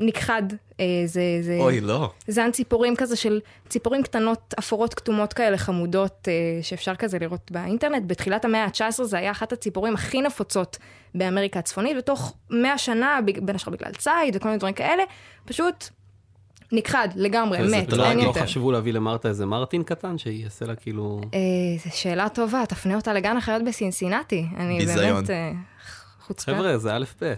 [0.00, 0.42] נכחד.
[0.80, 2.10] אה, זה, זה אוי, לא.
[2.28, 8.02] זן ציפורים כזה של ציפורים קטנות, אפורות כתומות כאלה חמודות, אה, שאפשר כזה לראות באינטרנט.
[8.06, 10.78] בתחילת המאה ה-19 זה היה אחת הציפורים הכי נפוצות
[11.14, 15.02] באמריקה הצפונית, ותוך 100 שנה, בין השאר בגלל ציד וכל מיני דברים כאלה,
[15.44, 15.84] פשוט
[16.72, 18.42] נכחד לגמרי, מת, לא- אין לא יותר.
[18.42, 21.20] חשבו להביא למרתה איזה מרטין קטן, שיעשה לה כאילו...
[21.34, 21.40] אה,
[21.84, 24.46] זו שאלה טובה, תפנה אותה לגן החיות בסינסינטי.
[24.56, 25.14] אני ביזיון.
[25.14, 25.52] באמת אה,
[26.26, 26.52] חוצפה.
[26.52, 27.34] חבר'ה, זה א' ב'.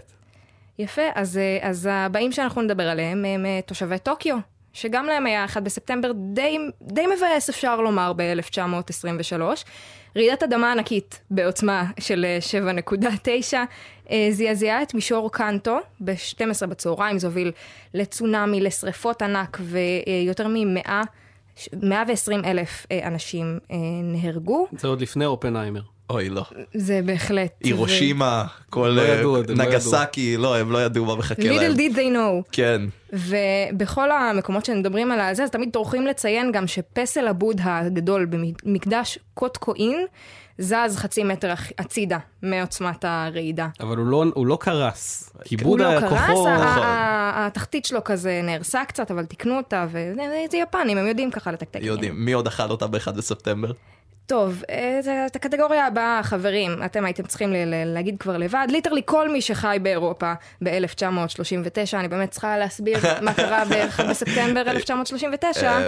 [0.79, 4.37] יפה, אז, אה, אז הבאים שאנחנו נדבר עליהם הם אה, תושבי טוקיו,
[4.73, 9.41] שגם להם היה 1 בספטמבר די, די מבאס, אפשר לומר, ב-1923.
[10.15, 12.39] רעידת אדמה ענקית בעוצמה של אה,
[13.51, 13.57] 7.9
[14.11, 17.51] אה, זעזעה את מישור קנטו ב-12 בצהריים, זה הוביל
[17.93, 20.89] לצונאמי, לשריפות ענק ויותר מ-100,
[21.81, 24.67] 120 אלף אה, אנשים אה, נהרגו.
[24.77, 25.81] זה עוד לפני אופנהיימר.
[26.11, 26.43] אוי, לא.
[26.73, 27.51] זה בהחלט.
[27.63, 31.71] הירושימה, כל לא ידעו לא נגסקי, לא, הם לא ידעו מה מחכה להם.
[31.71, 32.49] Little did they know.
[32.51, 32.81] כן.
[33.13, 38.27] ובכל המקומות שמדברים על זה, אז תמיד טורחים לציין גם שפסל הבוד הגדול
[38.63, 40.05] במקדש קוטוקואין
[40.57, 43.67] זז חצי מטר הצידה מעוצמת הרעידה.
[43.79, 45.33] אבל הוא לא- הוא לא קרס.
[45.43, 45.99] כי הוא בודהה לא.
[45.99, 46.29] קרס,
[47.35, 50.21] התחתית שלו כזה נהרסה קצת, אבל תיקנו אותה, וזה
[50.57, 51.79] יפנים, הם יודעים ככה לתקתק.
[51.81, 52.25] יודעים.
[52.25, 53.71] מי עוד אכל אותה ב-1 בספטמבר?
[54.25, 58.67] טוב, אה, את הקטגוריה הבאה, חברים, אתם הייתם צריכים ל- ל- להגיד כבר לבד.
[58.69, 60.33] literally כל מי שחי באירופה
[60.63, 65.79] ב-1939, אני באמת צריכה להסביר מה קרה ב-1 בספטמבר 1939.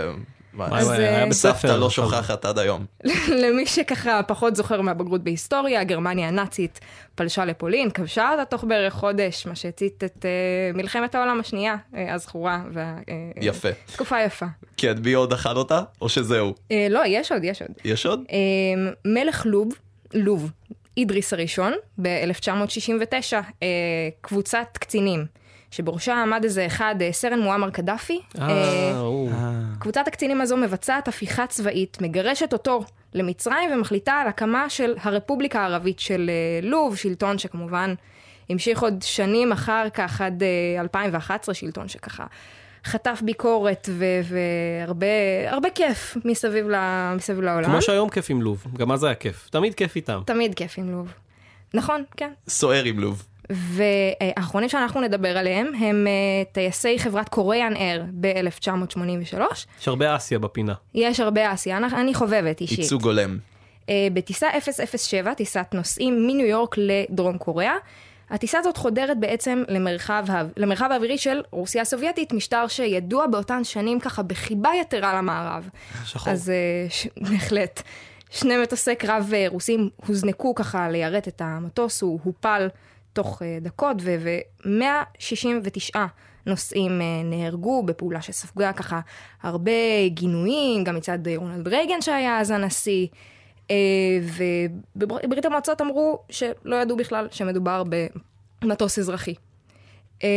[0.60, 2.86] אה, אז, אה, סבתא לא שוכחת עד היום.
[3.44, 6.80] למי שככה פחות זוכר מהבגרות בהיסטוריה, גרמניה הנאצית
[7.16, 12.13] פלשה לפולין, כבשה אותה תוך בערך חודש, מה שהצית את uh, מלחמת העולם השנייה אה,
[12.13, 12.62] הזכורה.
[12.78, 13.70] אה, יפה.
[13.86, 14.46] תקופה יפה.
[14.78, 15.82] כן, מי עוד אכל אותה?
[16.02, 16.54] או שזהו?
[16.72, 17.72] אה, לא, יש עוד, יש עוד.
[17.86, 18.24] יש עוד?
[18.32, 19.74] אה, מלך לוב,
[20.13, 20.52] לוב,
[20.98, 23.68] אידריס הראשון, ב-1969, אה,
[24.22, 25.26] קבוצת קצינים,
[25.78, 28.20] שבראשה עמד איזה אחד, אה, סרן מועמר קדאפי.
[28.42, 29.32] אה, הוא.
[29.80, 32.84] קבוצת הקצינים הזו מבצעת הפיכה צבאית, מגרשת אותו
[33.14, 37.94] למצרים ומחליטה על הקמה של הרפובליקה הערבית של אה, לוב, שלטון שכמובן
[38.50, 42.26] המשיך עוד שנים אחר כך עד אה, 2011, שלטון שככה
[42.86, 43.90] חטף ביקורת
[44.84, 45.08] והרבה
[45.48, 47.70] הרבה כיף מסביב, ל- מסביב לעולם.
[47.70, 49.50] כמו שהיום כיף עם לוב, גם אז היה כיף.
[49.52, 50.22] תמיד כיף איתם.
[50.26, 51.14] תמיד כיף עם לוב.
[51.74, 52.32] נכון, כן.
[52.48, 53.24] סוער עם לוב.
[53.49, 59.38] והאחרונים שאנחנו נדבר עליהם הם אה, טייסי חברת קוריאן אייר ב-1983.
[59.79, 60.73] יש הרבה אסיה בפינה.
[60.93, 62.79] יש הרבה אסיה, אני, אני חובבת אישית.
[62.79, 63.38] ייצוג הולם.
[63.89, 64.47] אה, בטיסה
[64.97, 67.75] 007, טיסת נוסעים מניו יורק לדרום קוריאה.
[68.29, 70.25] הטיסה הזאת חודרת בעצם למרחב,
[70.58, 75.69] למרחב האווירי של רוסיה הסובייטית, משטר שידוע באותן שנים ככה בחיבה יתרה למערב.
[76.06, 76.34] שחור.
[76.34, 76.56] אז אה,
[76.89, 77.08] ש...
[77.29, 77.82] בהחלט.
[78.29, 82.67] שני מטוסי קרב רוסים הוזנקו ככה ליירט את המטוס, הוא הופל
[83.13, 85.97] תוך אה, דקות, ו-169
[86.45, 88.99] נוסעים אה, נהרגו בפעולה שספגה ככה
[89.43, 89.71] הרבה
[90.08, 93.08] גינויים, גם מצד אה, רונלד רייגן שהיה אז הנשיא.
[94.95, 97.84] ובברית המועצות אמרו שלא ידעו בכלל שמדובר
[98.62, 99.34] במטוס אזרחי.
[100.23, 100.30] אה,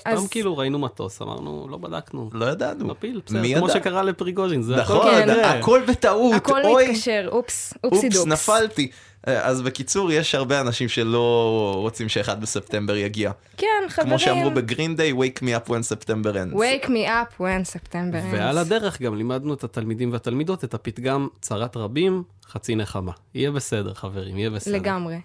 [0.00, 2.30] סתם אז כאילו ראינו מטוס, אמרנו, לא בדקנו.
[2.32, 2.86] לא ידענו.
[2.86, 3.70] מפיל, בסדר, מי כמו?
[3.70, 5.58] שקרה לפריגוז'ין, זה נכון, הכל כנראה.
[5.58, 6.34] הכל בטעות.
[6.34, 8.26] הכל מתקשר, אופס, אופסי אופס, דופס.
[8.32, 8.90] נפלתי.
[9.28, 13.30] אה, אז בקיצור, יש הרבה אנשים שלא רוצים שאחד בספטמבר יגיע.
[13.56, 14.08] כן, חברים.
[14.08, 16.56] כמו שאמרו בגרין דיי, wake me up when September ends.
[16.56, 18.32] wake me up when September ends.
[18.32, 23.12] ועל הדרך גם לימדנו את התלמידים והתלמידות את הפתגם צרת רבים, חצי נחמה.
[23.34, 24.74] יהיה בסדר, חברים, יהיה בסדר.
[24.74, 25.16] לגמרי.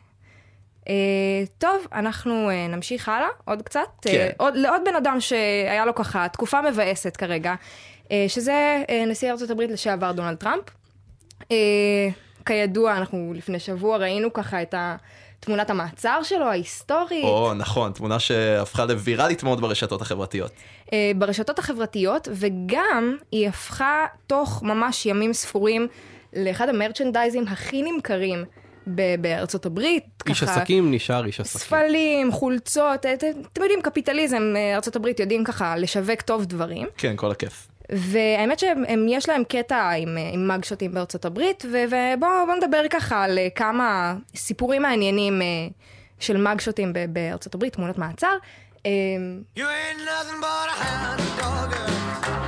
[0.84, 0.86] Uh,
[1.58, 3.80] טוב, אנחנו uh, נמשיך הלאה עוד קצת.
[4.02, 4.28] כן.
[4.32, 7.54] Uh, עוד, לעוד בן אדם שהיה לו ככה תקופה מבאסת כרגע,
[8.04, 10.64] uh, שזה uh, נשיא ארצות הברית לשעבר דונלד טראמפ.
[11.42, 11.46] Uh,
[12.46, 14.96] כידוע, אנחנו לפני שבוע ראינו ככה את ה-
[15.40, 17.24] תמונת המעצר שלו, ההיסטורית.
[17.24, 20.52] או, נכון, תמונה שהפכה לוויראלית מאוד ברשתות החברתיות.
[20.94, 25.88] אה, ברשתות החברתיות, וגם היא הפכה תוך ממש ימים ספורים
[26.34, 28.46] לאחד המרצ'נדייזים הכי נמכרים
[28.88, 30.04] ב- בארצות הברית.
[30.30, 31.60] איש ככה, עסקים נשאר איש עסקים.
[31.62, 36.88] ספלים, חולצות, את- אתם יודעים, קפיטליזם, אה, ארצות הברית יודעים ככה לשווק טוב דברים.
[36.98, 37.68] כן, כל הכיף.
[37.92, 43.24] והאמת שיש להם קטע עם, אה, עם מגשוטים בארצות הברית, ו- ובואו בוא נדבר ככה
[43.24, 45.48] על אה, כמה סיפורים מעניינים אה,
[46.20, 48.36] של מגשוטים ב- בארצות הברית, תמונות מעצר.
[48.86, 48.92] אה,
[49.58, 52.43] You ain't nothing but a hound dog,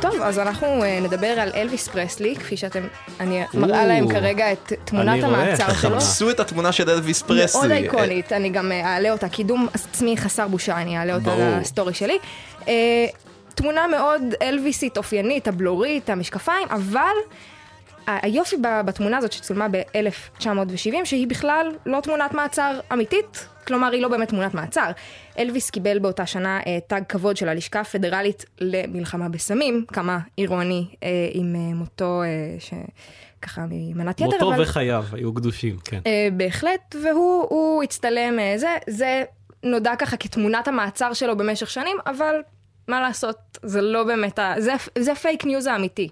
[0.00, 2.86] טוב, אז אנחנו אה, נדבר על אלוויס פרסלי, כפי שאתם,
[3.20, 3.88] אני מראה או.
[3.88, 5.42] להם כרגע את תמונת אני רואה.
[5.42, 6.00] המעצר שלו.
[6.00, 7.60] חפשו את התמונה של אלוויס פרסלי.
[7.60, 11.58] מאוד אייקונית, אני גם אה, אעלה אותה, קידום עצמי חסר בושה, אני אעלה אותה.
[11.60, 12.18] לסטורי שלי.
[12.68, 13.06] אה,
[13.54, 17.16] תמונה מאוד אלוויסית, אופיינית, הבלורית, המשקפיים, אבל
[18.06, 24.28] היופי בתמונה הזאת שצולמה ב-1970, שהיא בכלל לא תמונת מעצר אמיתית, כלומר היא לא באמת
[24.28, 24.90] תמונת מעצר.
[25.38, 31.08] אלוויס קיבל באותה שנה אה, תג כבוד של הלשכה הפדרלית למלחמה בסמים, כמה אירוני אה,
[31.32, 34.62] עם אה, מותו, אה, שככה ממנת יתר, מותו אבל...
[34.62, 36.00] וחייו היו קדושים, כן.
[36.06, 39.24] אה, בהחלט, והוא הוא הצטלם, אה, זה, זה
[39.62, 42.34] נודע ככה כתמונת המעצר שלו במשך שנים, אבל
[42.88, 44.54] מה לעשות, זה לא באמת, ה...
[44.58, 46.08] זה, זה ה fake news האמיתי.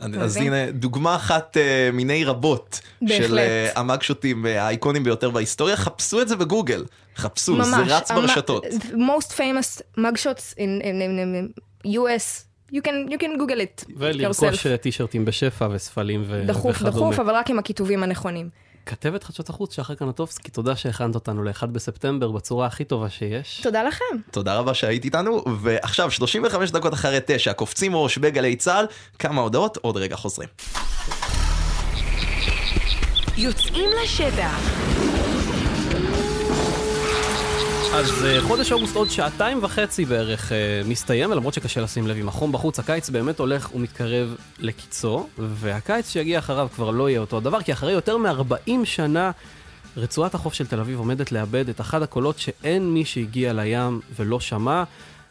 [0.00, 0.52] אז מבין?
[0.52, 3.38] הנה דוגמה אחת אה, מיני רבות של בהחלט.
[3.38, 6.84] אה, ה mugshotים אה, האייקונים ביותר בהיסטוריה, חפשו את זה בגוגל,
[7.16, 8.64] חפשו, זה רץ ברשתות.
[8.92, 14.66] most famous mugshots in, in, in, in US, you can, you can google it ולרכוש
[14.66, 16.90] טישרטים בשפע וספלים ו- דחוף, וכדומה.
[16.90, 18.48] דחוף, אבל רק עם הכיתובים הנכונים.
[18.86, 23.60] כתבת חדשות החוץ, שחר קנטובסקי, תודה שהכנת אותנו ל-1 בספטמבר בצורה הכי טובה שיש.
[23.62, 24.04] תודה לכם.
[24.30, 28.86] תודה רבה שהיית איתנו, ועכשיו 35 דקות אחרי תשע, קופצים ראש בגלי צה"ל,
[29.18, 30.48] כמה הודעות, עוד רגע חוזרים.
[33.36, 35.09] יוצאים לשטח.
[37.94, 42.28] אז אה, חודש אוגוסט עוד שעתיים וחצי בערך אה, מסתיים, ולמרות שקשה לשים לב עם
[42.28, 47.62] החום בחוץ, הקיץ באמת הולך ומתקרב לקיצו, והקיץ שיגיע אחריו כבר לא יהיה אותו הדבר,
[47.62, 49.30] כי אחרי יותר מ-40 שנה
[49.96, 54.40] רצועת החוף של תל אביב עומדת לאבד את אחד הקולות שאין מי שהגיע לים ולא
[54.40, 54.84] שמע.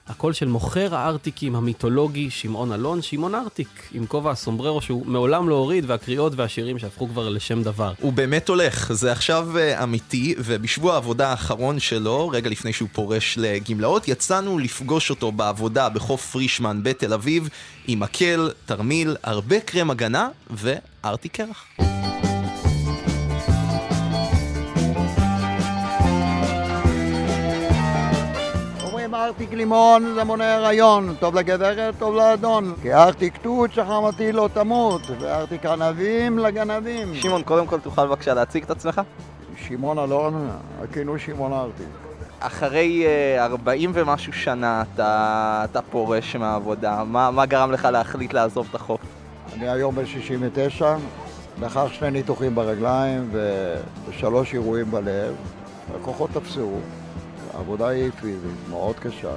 [0.09, 5.55] הקול של מוכר הארטיקים המיתולוגי שמעון אלון, שמעון ארטיק, עם כובע הסומבררו שהוא מעולם לא
[5.55, 7.93] הוריד, והקריאות והשירים שהפכו כבר לשם דבר.
[8.01, 13.37] הוא באמת הולך, זה עכשיו אה, אמיתי, ובשבוע העבודה האחרון שלו, רגע לפני שהוא פורש
[13.37, 17.49] לגמלאות, יצאנו לפגוש אותו בעבודה בחוף פרישמן בתל אביב,
[17.87, 21.65] עם מקל, תרמיל, הרבה קרם הגנה וארטיק קרח.
[29.29, 32.73] ארטיק לימון זה מונע הריון, טוב לגברת, טוב לאדון.
[32.81, 37.15] כי ארטיק תות שחמתי לא תמות, וארטיק ענבים לגנבים.
[37.15, 39.01] שמעון, קודם כל תוכל בבקשה להציג את עצמך?
[39.55, 40.49] שמעון אלון,
[40.83, 41.87] הכינוי שמעון ארטיק.
[42.39, 48.67] אחרי אה, 40 ומשהו שנה אתה, אתה פורש מהעבודה, מה, מה גרם לך להחליט לעזוב
[48.69, 49.01] את החוף?
[49.53, 50.95] אני היום בן 69,
[51.61, 53.31] לאחר שני ניתוחים ברגליים
[54.09, 55.35] ושלוש אירועים בלב,
[55.95, 56.71] הכוחות תפסו,
[57.59, 59.31] העבודה היא פיזית, מאוד קשה.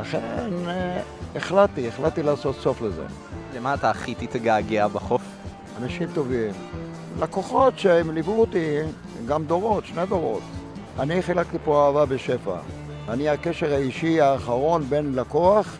[0.00, 1.00] לכן אה,
[1.36, 3.04] החלטתי, החלטתי לעשות סוף לזה.
[3.56, 5.22] למה אתה הכי תתגעגע בחוף?
[5.82, 6.52] אנשים טובים.
[7.20, 8.78] לקוחות שהם ליוו אותי
[9.26, 10.42] גם דורות, שני דורות.
[10.98, 12.56] אני חילקתי פה אהבה בשפע.
[13.08, 15.76] אני הקשר האישי האחרון בין לקוח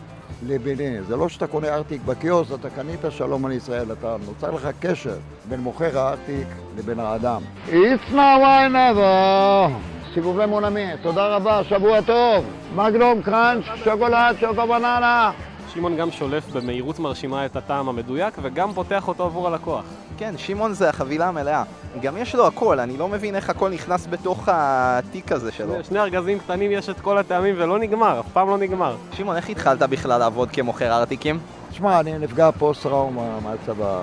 [0.47, 1.01] לביני.
[1.03, 5.17] זה לא שאתה קונה ארטיק בקיוסק, אתה קנית שלום על ישראל, אתה נוצר לך קשר
[5.49, 7.41] בין מוכר הארטיק לבין האדם.
[7.67, 9.98] It's now I never.
[10.13, 12.45] סיבובי מונמי, תודה רבה, שבוע טוב.
[12.75, 15.31] מגנום, קראנץ', שוקולד, שוקו בננה.
[15.73, 19.83] שמעון גם שולף במהירות מרשימה את הטעם המדויק, וגם פותח אותו עבור הלקוח.
[20.17, 21.63] כן, שמעון זה החבילה המלאה.
[22.01, 25.73] גם יש לו הכל, אני לא מבין איך הכל נכנס בתוך התיק הזה שלו.
[25.83, 28.95] שני ארגזים קטנים יש את כל הטעמים ולא נגמר, אף פעם לא נגמר.
[29.13, 31.39] שמעון, איך התחלת בכלל לעבוד כמוכר ארטיקים?
[31.69, 33.99] תשמע, אני נפגע פוסט-טראומה מהצבא,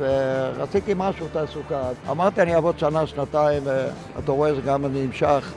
[0.00, 1.80] ורציתי משהו, תעסוקה.
[2.10, 5.52] אמרתי, אני אעבוד שנה, שנתיים, ואתה רואה, זה גם נמשך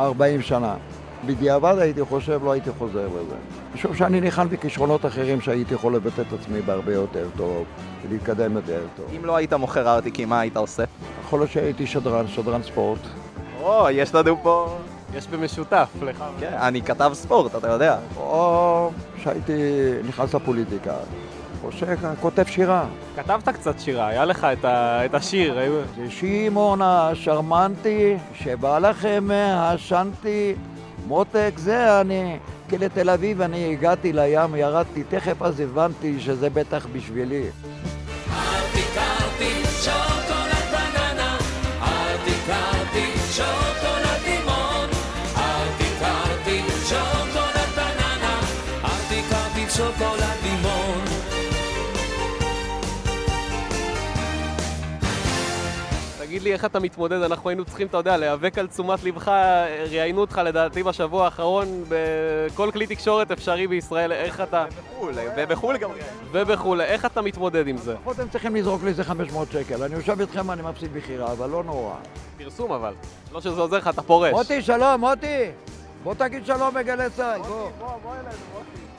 [0.00, 0.74] 40 שנה.
[1.26, 3.36] בדיעבד הייתי חושב, לא הייתי חוזר לזה.
[3.74, 7.64] משום שאני ניחן בכישרונות אחרים שהייתי יכול לבטא את עצמי בהרבה יותר טוב,
[8.02, 9.06] ולהתקדם יותר טוב.
[9.16, 10.84] אם לא היית מוכר ארטיקים, מה היית עושה?
[11.24, 13.00] יכול להיות שהייתי שדרן, שדרן ספורט.
[13.62, 14.76] או, יש לנו פה...
[15.14, 16.24] יש במשותף לך.
[16.40, 17.96] כן, אני כתב ספורט, אתה יודע.
[18.16, 18.90] או
[19.22, 19.52] שהייתי
[20.08, 20.94] נכנס לפוליטיקה,
[21.70, 22.84] שכותב שירה.
[23.16, 25.04] כתבת קצת שירה, היה לך את, ה...
[25.04, 25.58] את השיר.
[25.96, 30.54] זה שמעון השרמנטי, שבא לכם מהשנטי,
[31.06, 32.38] מותק זה אני.
[32.68, 37.42] כי לתל אביב אני הגעתי לים, ירדתי, תכף אז הבנתי שזה בטח בשבילי.
[44.26, 44.88] לימון
[46.88, 47.19] שוקולד
[56.20, 59.28] תגיד לי איך אתה מתמודד, אנחנו היינו צריכים, אתה יודע, להיאבק על תשומת לבך,
[59.90, 64.64] ראיינו אותך לדעתי בשבוע האחרון בכל כלי תקשורת אפשרי בישראל, איך אתה...
[64.72, 65.90] ובחו"ל, ובחו"ל גם.
[66.32, 67.92] ובחו"ל, איך אתה מתמודד עם זה?
[67.94, 69.82] לפחות הם צריכים לזרוק לי איזה 500 שקל.
[69.82, 71.94] אני יושב איתכם, אני מפסיד בחירה, אבל לא נורא.
[72.38, 72.94] פרסום אבל.
[73.32, 74.32] לא שזה עוזר לך, אתה פורש.
[74.32, 75.50] מוטי, שלום, מוטי!
[76.02, 77.68] בוא תגיד שלום בגלי צה"ל, בוא.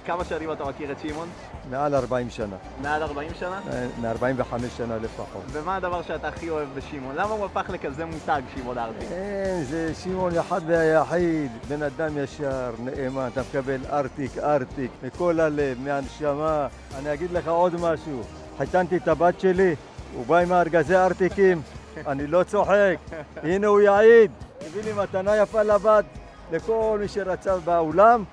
[0.05, 1.29] כמה שנים אתה מכיר את שמעון?
[1.69, 2.55] מעל 40 שנה.
[2.81, 3.59] מעל 40 שנה?
[4.01, 5.41] מ-45 שנה לפחות.
[5.51, 7.15] ומה הדבר שאתה הכי אוהב בשמעון?
[7.15, 9.11] למה הוא הפך לכזה מותג, שמעון ארטיק?
[9.11, 15.77] אין, זה שמעון אחד והיחיד, בן אדם ישר, נאמן, אתה מקבל ארטיק, ארטיק, מכל הלב,
[15.83, 16.67] מהנשמה.
[16.99, 18.21] אני אגיד לך עוד משהו,
[18.57, 19.75] חיתנתי את הבת שלי,
[20.13, 21.61] הוא בא עם הארגזי ארטיקים,
[22.07, 22.97] אני לא צוחק,
[23.43, 24.31] הנה הוא יעיד,
[24.67, 26.05] הביא לי מתנה יפה לבת,
[26.51, 28.23] לכל מי שרצה באולם,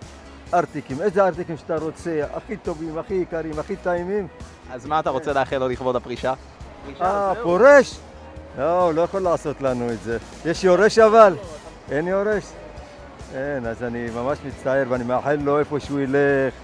[0.55, 4.27] ארטיקים, איזה ארטיקים שאתה רוצה, הכי טובים, הכי יקרים, הכי טעימים.
[4.73, 6.35] אז מה אתה רוצה לאחל לו לכבוד הפרישה?
[7.01, 7.99] אה, פורש?
[8.59, 10.19] לא, הוא לא יכול לעשות לנו את זה.
[10.45, 11.37] יש יורש אבל?
[11.91, 12.45] אין יורש?
[13.35, 16.55] אין, אז אני ממש מצטער ואני מאחל לו איפה שהוא ילך,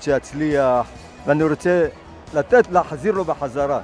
[0.00, 0.86] שיצליח,
[1.26, 1.86] ואני רוצה
[2.34, 3.80] לתת, להחזיר לו בחזרה.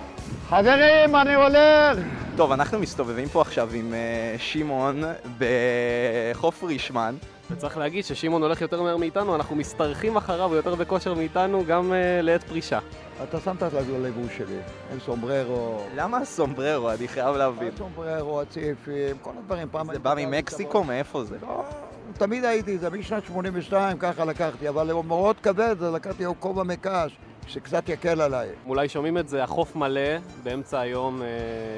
[0.48, 2.04] חברים, אני הולך!
[2.36, 5.02] טוב, אנחנו מסתובבים פה עכשיו עם אה, שמעון
[5.38, 7.14] בחוף רישמן.
[7.51, 11.92] וצריך להגיד ששמעון הולך יותר מהר מאיתנו, אנחנו משתרכים אחריו, הוא יותר בכושר מאיתנו, גם
[11.92, 12.78] uh, לעת פרישה.
[13.22, 14.57] אתה שמת את הלבוש שלי,
[14.92, 15.80] עם סומבררו.
[15.94, 16.90] למה הסומבררו?
[16.90, 17.68] אני חייב להבין.
[17.74, 19.68] הסומבררו, הציפים, כל הדברים.
[19.70, 20.84] פעם זה בא ממקסיקו?
[20.84, 21.36] מאיפה זה?
[21.42, 21.64] לא,
[22.12, 27.16] תמיד הייתי, זה משנת 82, ככה לקחתי, אבל מאוד כבד, לקחתי כובע מקש,
[27.47, 28.49] שקצת יקל עליי.
[28.66, 31.26] אולי שומעים את זה, החוף מלא, באמצע היום, אה,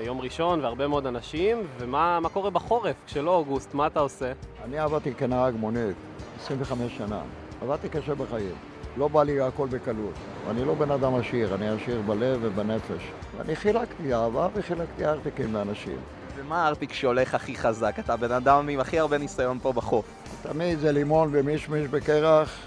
[0.06, 4.32] יום ראשון, והרבה מאוד אנשים, ומה מה קורה בחורף, כשלא אוגוסט, מה אתה עושה?
[4.64, 5.96] אני עבדתי כנהג מונית,
[6.40, 7.20] 25 שנה.
[7.62, 8.54] עבדתי קשה בחיים.
[8.96, 10.14] לא בא לי הכל בקלות.
[10.50, 13.02] אני לא בן אדם עשיר, אני עשיר בלב ובנפש.
[13.36, 15.96] ואני חילקתי אהבה וחילקתי ארטיקים לאנשים.
[16.36, 17.94] ומה הארטיק שהולך הכי חזק?
[17.98, 20.04] אתה בן אדם עם הכי הרבה ניסיון פה בחוף.
[20.42, 22.58] תמיד זה לימון ומישמיש בקרח,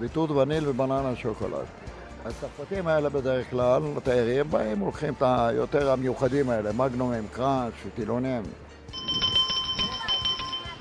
[0.00, 1.83] ויתות וניל ובננה שוקולד.
[2.24, 8.42] הצרפתים האלה בדרך כלל, התיירים באים, לוקחים את היותר המיוחדים האלה, מגנומים, קראנץ', טילונים.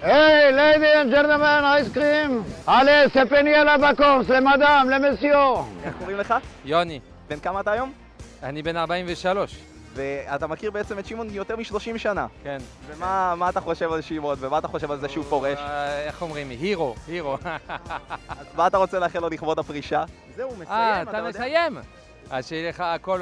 [0.02, 2.44] היי, ladies and gentlemen, אייסקרים!
[2.66, 5.64] עלה, ספניאל הבקורס, למדאם, למסיור!
[5.84, 6.34] איך קוראים לך?
[6.66, 7.00] יוני.
[7.30, 7.94] בן כמה אתה היום?
[8.44, 9.73] אני בן 43.
[9.94, 12.28] ואתה מכיר בעצם את שמעון יותר מ-30 שנה.
[12.44, 12.58] כן.
[12.88, 15.58] ומה מה אתה חושב על שמעון, ומה אתה חושב על זה שהוא פורש?
[15.60, 16.50] אה, איך אומרים?
[16.50, 17.38] הירו, הירו.
[18.40, 20.04] אז מה אתה רוצה לאחל לו לכבוד הפרישה?
[20.36, 21.30] זהו, מסיים, אה, אתה אתה יודע.
[21.30, 21.78] מסיים?
[22.30, 23.22] אז שיהיה לך הכל,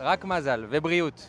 [0.00, 1.28] רק מזל ובריאות.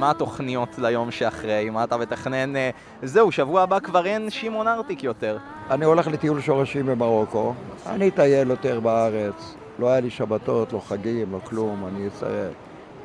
[0.00, 1.70] ומה התוכניות ליום שאחרי?
[1.70, 2.56] מה אתה מתכנן?
[2.56, 2.70] אה,
[3.02, 5.38] זהו, שבוע הבא כבר אין שמעון ארטיק יותר.
[5.70, 7.54] אני הולך לטיול שורשים במרוקו.
[7.86, 9.54] אני אטייל יותר בארץ.
[9.78, 11.86] לא היה לי שבתות, לא חגים, לא כלום.
[11.86, 12.52] אני אצטרך.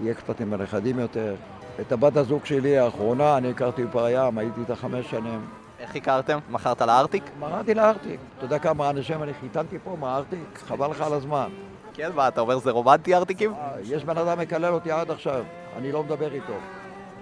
[0.01, 1.35] אהיה קצת עם הנכדים יותר.
[1.81, 5.45] את הבת הזוג שלי האחרונה אני הכרתי בפר הים, הייתי איתה חמש שנים.
[5.79, 6.39] איך הכרתם?
[6.49, 7.23] מכרת לה ארטיק?
[7.39, 8.19] מכרתי לה ארטיק.
[8.37, 10.59] אתה יודע כמה אנשים אני חיתנתי פה מהארטיק?
[10.67, 11.49] חבל לך על הזמן.
[11.93, 13.53] כן, מה, אתה אומר זה רומנטי ארטיקים?
[13.83, 15.43] יש בן אדם מקלל אותי עד עכשיו,
[15.77, 16.53] אני לא מדבר איתו.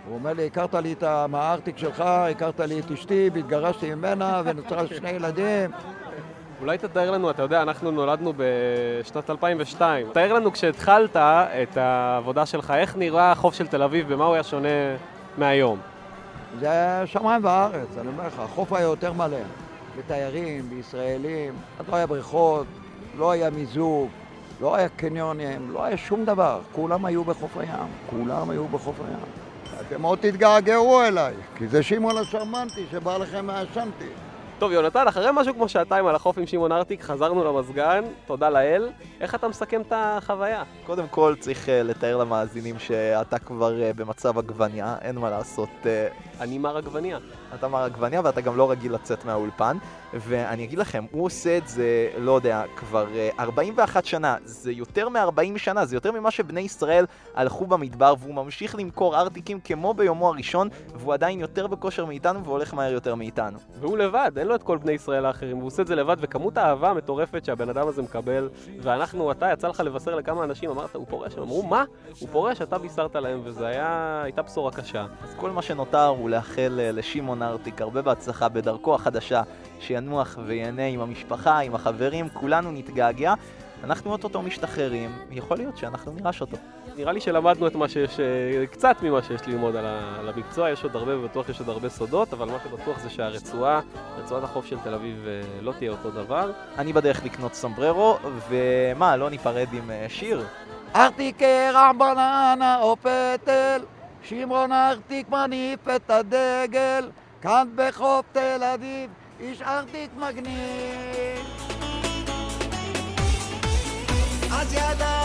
[0.07, 4.41] הוא אומר לי, הכרת לי את ה- מהארטיק שלך, הכרת לי את אשתי, והתגרשתי ממנה,
[4.45, 5.71] ונוצרה שני ילדים.
[6.61, 10.07] אולי תתאר לנו, אתה יודע, אנחנו נולדנו בשנת 2002.
[10.13, 14.43] תאר לנו כשהתחלת את העבודה שלך, איך נראה החוף של תל אביב, במה הוא היה
[14.43, 14.67] שונה
[15.37, 15.79] מהיום?
[16.59, 19.37] זה שמיים וארץ, אני אומר לך, החוף היה יותר מלא.
[19.97, 22.65] בתיירים, בישראלים, אז לא היה בריכות,
[23.17, 24.09] לא היה מיזוג,
[24.61, 26.59] לא היה קניונים, לא היה שום דבר.
[26.71, 29.42] כולם היו בחוף הים, כולם היו בחוף הים.
[29.88, 34.09] אתם עוד תתגעגעו אליי, כי זה שמעון השרמנטי שבא לכם מהשנטי.
[34.59, 38.89] טוב, יונתן, אחרי משהו כמו שעתיים על החוף עם שמעון ארטיק, חזרנו למזגן, תודה לאל.
[39.21, 40.63] איך אתה מסכם את החוויה?
[40.86, 45.69] קודם כל צריך אה, לתאר למאזינים שאתה כבר אה, במצב עגבניה, אין מה לעשות.
[45.86, 46.07] אה,
[46.39, 47.17] אני מר עגבניה.
[47.55, 49.77] אתה מר עגבניה ואתה גם לא רגיל לצאת מהאולפן.
[50.13, 54.35] ואני אגיד לכם, הוא עושה את זה, לא יודע, כבר אה, 41 שנה.
[54.45, 59.59] זה יותר מ-40 שנה, זה יותר ממה שבני ישראל הלכו במדבר, והוא ממשיך למכור ארטיקים
[59.59, 63.57] כמו ביומו הראשון, והוא עדיין יותר בכושר מאיתנו והולך מהר יותר מאיתנו.
[63.79, 66.57] והוא לבד, אין לו את כל בני ישראל האחרים, הוא עושה את זה לבד, וכמות
[66.57, 68.49] האהבה המטורפת שהבן אדם הזה מקבל,
[68.81, 71.33] ואנחנו, אתה, יצא לך לבשר לכמה אנשים, אמרת, הוא פורש?
[71.37, 71.83] הם אמרו, מה?
[72.19, 75.05] הוא פורש, אתה בישרת להם, היה, הייתה בשורה קשה.
[75.23, 79.41] אז כל מה שנותר הוא לאחל אה, לשמעון ארטיק הרבה בהצלחה בדרכו החדשה,
[79.79, 83.33] שינוח וייהנה עם המשפחה, עם החברים, כולנו נתגעגע.
[83.83, 86.57] אנחנו אוטוטו משתחררים, יכול להיות שאנחנו נירש אותו.
[86.95, 90.95] נראה לי שלמדנו את מה שיש, אה, קצת ממה שיש ללמוד על המקצוע, יש עוד
[90.95, 93.81] הרבה, ובטוח יש עוד הרבה סודות, אבל מה שבטוח זה שהרצועה,
[94.17, 96.51] רצועת החוף של תל אביב אה, לא תהיה אותו דבר.
[96.77, 98.17] אני בדרך לקנות סמבררו,
[98.49, 100.45] ומה, לא ניפרד עם אה, שיר?
[100.95, 101.41] ארטיק
[101.73, 103.81] רם בננה או פטל,
[104.23, 107.09] שמרון ארטיק מניף את הדגל,
[107.43, 111.45] כאן בחוף תל אביב, איש ארטיק מגניב.
[114.51, 115.22] אז ידיים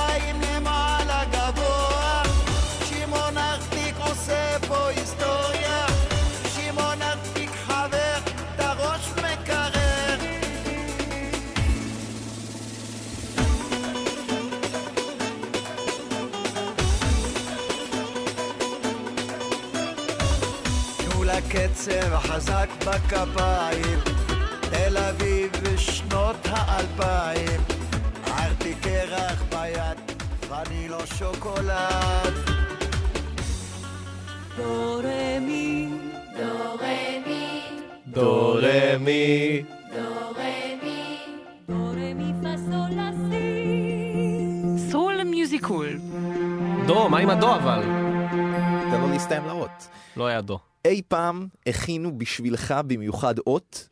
[21.88, 23.98] לקצב חזק בכפיים,
[24.60, 27.60] תל אביב בשנות האלפיים,
[28.28, 29.98] ארטיק קרח ביד,
[30.48, 32.34] וניलो שוקולד.
[34.56, 35.90] דו רמי,
[36.36, 37.60] דו רמי,
[38.06, 39.62] דו רמי.
[39.92, 41.24] דו רמי,
[41.68, 44.90] דו רמי פסול לה סי.
[44.90, 45.98] סול מיוזיקול.
[46.86, 47.82] דו, מה עם הדו אבל?
[48.90, 49.88] תן לו להסתיים לאות.
[50.16, 50.67] לא היה דו.
[50.84, 53.88] אי פעם הכינו בשבילך במיוחד אות?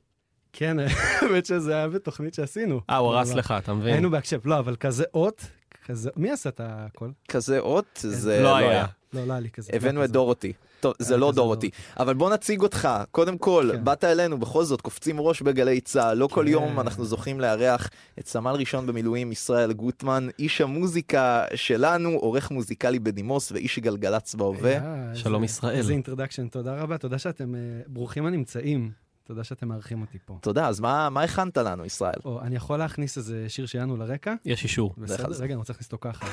[0.53, 0.77] כן,
[1.21, 2.81] האמת שזה היה בתוכנית שעשינו.
[2.91, 3.93] אה, הוא הרס לך, אתה מבין?
[3.93, 5.43] היינו בהקשב, לא, אבל כזה אות,
[5.85, 7.11] כזה, מי עשה את הכל?
[7.29, 8.01] כזה אות?
[8.03, 8.87] זה לא לא היה.
[9.13, 9.73] לא, לא היה לי כזה.
[9.75, 10.11] הבאנו לא את.
[10.11, 10.53] דורותי.
[10.87, 11.71] טוב, זה לא דורותי.
[12.01, 12.89] אבל בוא נציג אותך.
[13.11, 16.19] קודם כל, באת אלינו, בכל זאת, קופצים ראש בגלי צה"ל.
[16.19, 22.11] לא כל יום אנחנו זוכים לארח את סמל ראשון במילואים ישראל גוטמן, איש המוזיקה שלנו,
[22.11, 24.77] עורך מוזיקלי בדימוס ואיש גלגלצ בהווה.
[24.77, 25.77] אה, שלום ישראל.
[25.77, 28.91] איזה אינטרדקשן, תודה רבה, תודה שאתם אה, ברוכים הנמצאים.
[29.25, 30.39] תודה שאתם מארחים אותי פה.
[30.41, 32.19] תודה, אז מה מה הכנת לנו, ישראל?
[32.25, 34.35] או, אני יכול להכניס איזה שיר שלנו לרקע?
[34.45, 34.95] יש אישור.
[34.99, 35.27] בסדר.
[35.39, 36.27] רגע, אני רוצה להכניס אותו ככה.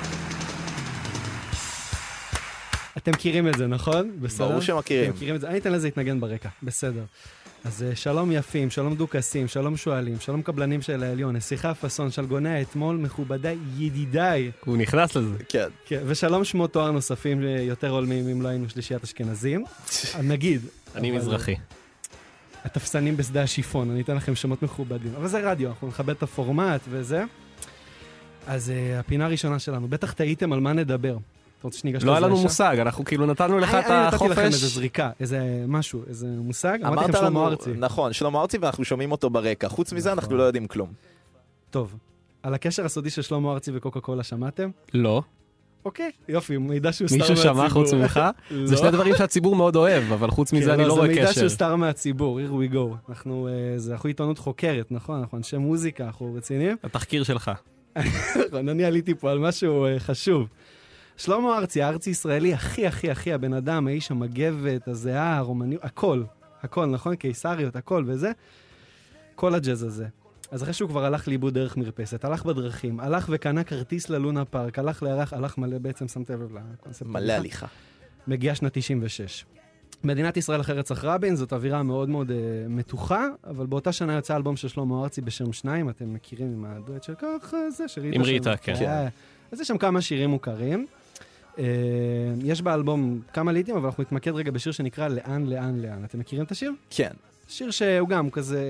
[2.96, 4.10] אתם מכירים את זה, נכון?
[4.20, 4.48] בסדר?
[4.48, 5.04] ברור שמכירים.
[5.04, 7.04] אתם מכירים את זה, אני אתן לזה להתנגן ברקע, בסדר.
[7.64, 12.48] אז אה, שלום יפים, שלום דוכסים, שלום שועלים, שלום קבלנים של העליון, נסיכה פאסון, שלגוני
[12.48, 14.50] האתמול, מכובדיי, ידידיי.
[14.64, 15.34] הוא נכנס לזה.
[15.48, 15.68] כן.
[15.86, 19.64] כן, ושלום שמות תואר נוספים אה, יותר הולמים אם לא היינו שלישיית אשכנזים.
[20.14, 20.60] אה, נגיד.
[20.96, 21.54] אני מזרחי.
[22.64, 25.12] התפסנים בשדה השיפון, אני אתן לכם שמות מכובדים.
[25.16, 27.24] אבל זה רדיו, אנחנו נכבד את הפורמט וזה.
[28.46, 31.16] אז uh, הפינה הראשונה שלנו, בטח תהיתם על מה נדבר.
[31.64, 32.36] אתה רוצה שניגש לזה לא היה לנו?
[32.36, 34.74] מושג, אנחנו כאילו נתנו לך אני- את אני נתתי לכם איזה החופש.
[34.74, 36.78] זריקה, איזה משהו, איזה מושג.
[36.82, 37.70] אמרתי אמרת לכם שלמה לנו, ארצי.
[37.78, 39.68] נכון, שלמה ארצי ואנחנו שומעים אותו ברקע.
[39.68, 40.92] חוץ מזה אנחנו לא יודעים כלום.
[41.70, 41.94] טוב,
[42.42, 44.70] על הקשר הסודי של שלמה ארצי וקוקה קולה שמעתם?
[44.94, 45.22] לא.
[45.84, 47.36] אוקיי, יופי, מידע שהוסתר מהציבור.
[47.36, 48.20] מישהו שמע חוץ ממך?
[48.64, 48.80] זה לא.
[48.80, 51.40] שני דברים שהציבור מאוד אוהב, אבל חוץ כן, מזה אני לא זה רואה מידע קשר.
[51.40, 53.08] שהוסתר מהציבור, here we go.
[53.08, 55.18] אנחנו, אה, זה, אנחנו עיתונות חוקרת, נכון?
[55.20, 56.76] אנחנו אנשי מוזיקה, אנחנו רציניים.
[56.84, 57.50] התחקיר שלך.
[58.48, 60.48] נכון, אני עליתי פה על משהו אה, חשוב.
[61.16, 66.22] שלמה ארצי, הארצי ישראלי הכי הכי הכי הבן אדם, האיש המגבת, הזיעה, הרומניות, הכל.
[66.62, 67.16] הכל, נכון?
[67.16, 68.32] קיסריות, הכל וזה.
[69.34, 70.06] כל הג'אז הזה.
[70.50, 74.78] אז אחרי שהוא כבר הלך לאיבוד דרך מרפסת, הלך בדרכים, הלך וקנה כרטיס ללונה פארק,
[74.78, 77.06] הלך לירח, הלך מלא בעצם, שמת לב לקונספט.
[77.06, 77.66] מלא הליכה.
[78.26, 79.44] מגיעה שנת 96.
[80.04, 82.32] מדינת ישראל אחרי רצח רבין, זאת אווירה מאוד מאוד uh,
[82.68, 87.02] מתוחה, אבל באותה שנה יצא אלבום של שלמה ארצי בשם שניים, אתם מכירים עם הדואט
[87.02, 88.16] של ככה זה, של ריטה.
[88.16, 88.22] עם.
[88.22, 88.74] ריטה, כן.
[88.74, 89.08] אה,
[89.52, 90.86] אז יש שם כמה שירים מוכרים.
[91.56, 91.60] Uh,
[92.44, 96.04] יש באלבום כמה ליטים, אבל אנחנו נתמקד רגע בשיר שנקרא לאן, לאן, לאן.
[96.04, 96.72] אתם מכירים את השיר?
[96.90, 97.10] כן.
[97.48, 98.62] שיר שהוא גם כזה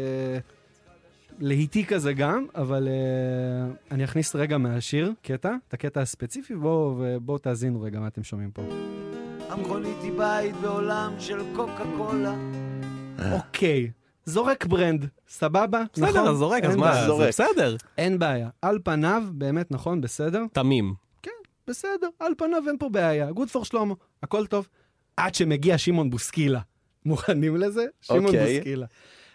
[1.38, 7.38] להיטי כזה גם, אבל uh, אני אכניס רגע מהשיר, קטע, את הקטע הספציפי, בואו ובואו
[7.38, 8.62] תאזינו רגע מה אתם שומעים פה.
[9.48, 12.34] המכונית היא בית בעולם של קוקה קולה.
[13.32, 13.90] אוקיי,
[14.24, 15.82] זורק brand, סבבה?
[15.92, 16.28] בסדר, נכון?
[16.28, 17.06] אז זורק, אז מה, בעיה.
[17.06, 17.76] זה בסדר.
[17.98, 18.48] אין בעיה.
[18.62, 20.44] על פניו, באמת נכון, בסדר?
[20.52, 21.03] תמים.
[21.68, 23.32] בסדר, על פניו אין פה בעיה.
[23.32, 24.68] good for שלמה, הכל טוב.
[25.16, 26.60] עד שמגיע שמעון בוסקילה.
[27.06, 27.86] מוכנים לזה?
[28.00, 28.56] שמעון אוקיי.
[28.56, 28.86] בוסקילה.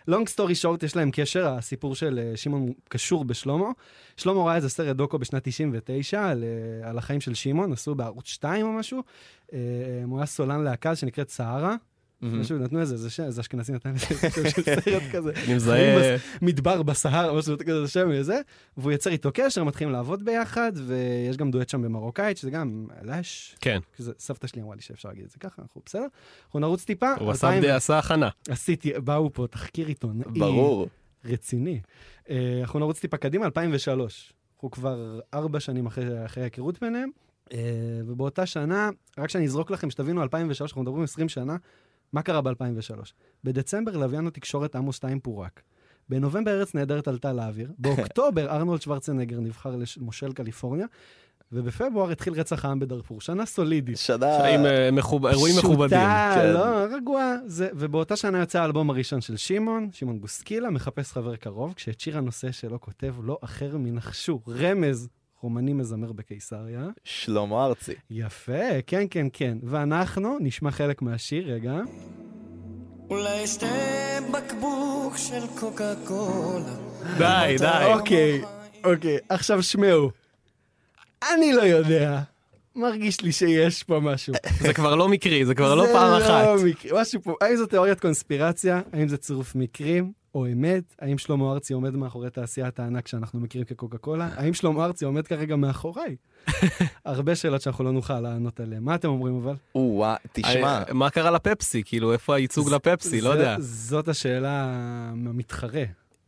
[0.07, 3.69] לונג סטורי שורט, יש להם קשר, הסיפור של אה, שמעון קשור בשלמה.
[4.17, 8.27] שלמה ראה איזה סרט דוקו בשנת 99 על, אה, על החיים של שמעון, עשו בערוץ
[8.27, 9.03] 2 או משהו.
[9.53, 9.59] אה,
[10.05, 11.75] הוא היה סולן להקה שנקראת סהרה.
[12.21, 14.15] משהו, נתנו איזה, זה שם, איזה אשכנזי נתן שם
[14.49, 15.31] של סרט כזה.
[15.47, 18.41] אני מזהה- מדבר בסהר, משהו כזה שם וזה,
[18.77, 23.55] והוא יוצר איתו קשר, מתחילים לעבוד ביחד, ויש גם דואט שם במרוקאית, שזה גם לש.
[23.61, 23.79] כן.
[24.19, 26.05] סבתא שלי אמרה לי שאפשר להגיד את זה ככה, אנחנו בסדר.
[26.45, 27.13] אנחנו נרוץ טיפה.
[27.19, 28.29] הוא עשה אלפיים- עשה הכנה.
[28.49, 30.39] עשיתי, באו פה תחקיר עיתונאי.
[30.39, 30.87] ברור.
[31.25, 31.79] רציני.
[32.29, 34.33] אה, אנחנו נרוץ טיפה קדימה, 2003.
[34.55, 37.09] אנחנו כבר ארבע שנים אחרי אחרי ההיכרות ביניהם,
[37.53, 37.57] אה,
[38.07, 41.55] ובאותה שנה, רק שאני אזרוק לכם, שתבינו, 2003, אנחנו מדברים 20 שנה,
[42.13, 43.11] מה קרה ב-2003?
[43.43, 45.61] בדצמבר לוויין התקשורת עמוס 2 פורק.
[46.09, 50.85] בנובמבר ארץ נהדרת עלתה לאוויר, באוקטובר ארנולד שוורצנגר נבחר למושל קליפורניה,
[51.51, 53.21] ובפברואר התחיל רצח העם בדארפור.
[53.21, 53.97] שנה סולידית.
[53.97, 54.45] שנה...
[54.45, 55.87] עם אה, מחוב- אירועים מכובדים.
[55.99, 56.53] פשוטה, כן.
[56.53, 57.35] לא, רגועה.
[57.45, 62.17] זה- ובאותה שנה יצא האלבום הראשון של שמעון, שמעון בוסקילה, מחפש חבר קרוב, כשאת שיר
[62.17, 65.09] הנושא שלו כותב לא אחר מנחשו, רמז,
[65.41, 66.87] רומני מזמר בקיסריה.
[67.03, 67.93] שלמה ארצי.
[68.09, 69.57] יפה, כן, כן, כן.
[69.63, 71.73] ואנחנו נשמע חלק מהשיר, רגע.
[73.09, 73.67] אולי אשתה
[74.31, 76.75] בקבוק של קוקה קולה.
[77.17, 77.93] די, די.
[77.93, 78.41] אוקיי,
[78.83, 80.11] אוקיי, עכשיו שמעו.
[81.33, 82.21] אני לא יודע.
[82.75, 84.33] מרגיש לי שיש פה משהו.
[84.61, 86.27] זה כבר לא מקרי, זה כבר לא פעם אחת.
[86.27, 88.81] זה לא מקרי, משהו פה, האם זו תיאוריית קונספירציה?
[88.93, 90.11] האם זה צירוף מקרים?
[90.35, 90.95] או אמת?
[90.99, 94.29] האם שלמה ארצי עומד מאחורי תעשיית הענק שאנחנו מכירים כקוקה קולה?
[94.37, 96.15] האם שלמה ארצי עומד כרגע מאחוריי?
[97.05, 98.83] הרבה שאלות שאנחנו לא נוכל לענות עליהן.
[98.83, 99.55] מה אתם אומרים אבל?
[99.75, 100.83] או-אה, תשמע.
[100.87, 101.83] אה, מה קרה לפפסי?
[101.85, 103.21] כאילו, איפה הייצוג לפפסי?
[103.21, 103.55] לא זה- יודע.
[103.59, 104.63] זאת השאלה
[105.11, 105.83] המתחרה.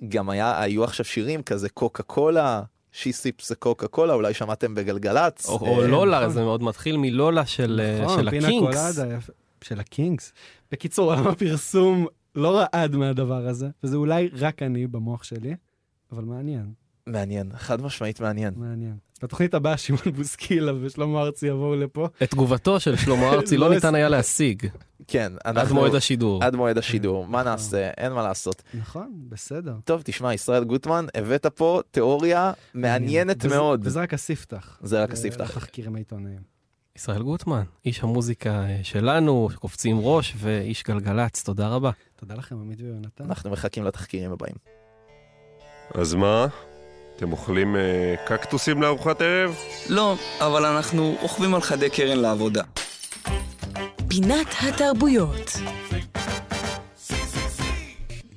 [0.10, 4.76] גם היה, היו עכשיו שירים כזה קוקה קולה, שי סיפ זה קוקה קולה, אולי שמעתם
[4.76, 5.50] בגלגלצ.
[5.50, 8.28] או או לולה, זה מאוד מתחיל מלולה של אה, נכון,
[9.18, 9.34] יפה.
[9.62, 10.34] של הקינגס.
[10.72, 15.56] בקיצור, עולם הפרסום לא רעד מהדבר הזה, וזה אולי רק אני במוח שלי,
[16.12, 16.74] אבל מעניין,
[17.08, 18.54] מעניין, חד משמעית מעניין.
[18.58, 18.98] מעניין.
[19.24, 22.08] בתוכנית הבאה שמעון בוסקילה ושלמה ארצי יבואו לפה.
[22.24, 24.68] את תגובתו של שלמה ארצי לא לא ניתן היה להשיג.
[25.08, 25.76] כן, עד אנחנו...
[25.76, 26.44] מועד השידור.
[26.44, 27.90] עד מועד השידור, מה נעשה?
[27.98, 28.64] אין מה לעשות.
[28.74, 29.76] נכון, בסדר.
[29.86, 33.82] טוב, תשמע, ישראל גוטמן, הבאת פה תיאוריה מעניינת מאוד.
[33.84, 34.80] וזה רק הספתח.
[34.84, 35.58] זה רק הספתח.
[35.58, 36.42] לתחקירים העיתונאיים.
[37.02, 41.92] ישראל גוטמן, איש המוזיקה אה, שלנו, קופצים ראש ואיש גלגלצ, תודה רבה.
[42.16, 43.24] תודה לכם, עמית ויונתן.
[43.24, 44.56] אנחנו מחכים לתחקירים הבאים.
[45.94, 46.48] אז מה?
[47.16, 49.56] אתם אוכלים אה, קקטוסים לארוחת ערב?
[49.90, 52.64] לא, אבל אנחנו רוכבים על חדי קרן לעבודה.
[54.08, 55.58] פינת התרבויות.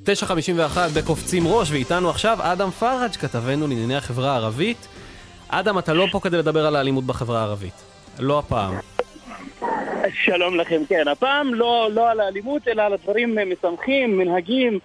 [0.05, 4.89] 9.51 בקופצים ראש, ואיתנו עכשיו אדם פראג', כתבנו לענייני החברה הערבית.
[5.49, 7.94] אדם, אתה לא פה כדי לדבר על האלימות בחברה הערבית.
[8.19, 8.75] לא הפעם.
[10.25, 11.09] שלום לכם, כן.
[11.09, 14.79] הפעם לא, לא על האלימות, אלא על הדברים משמחים, מנהגים,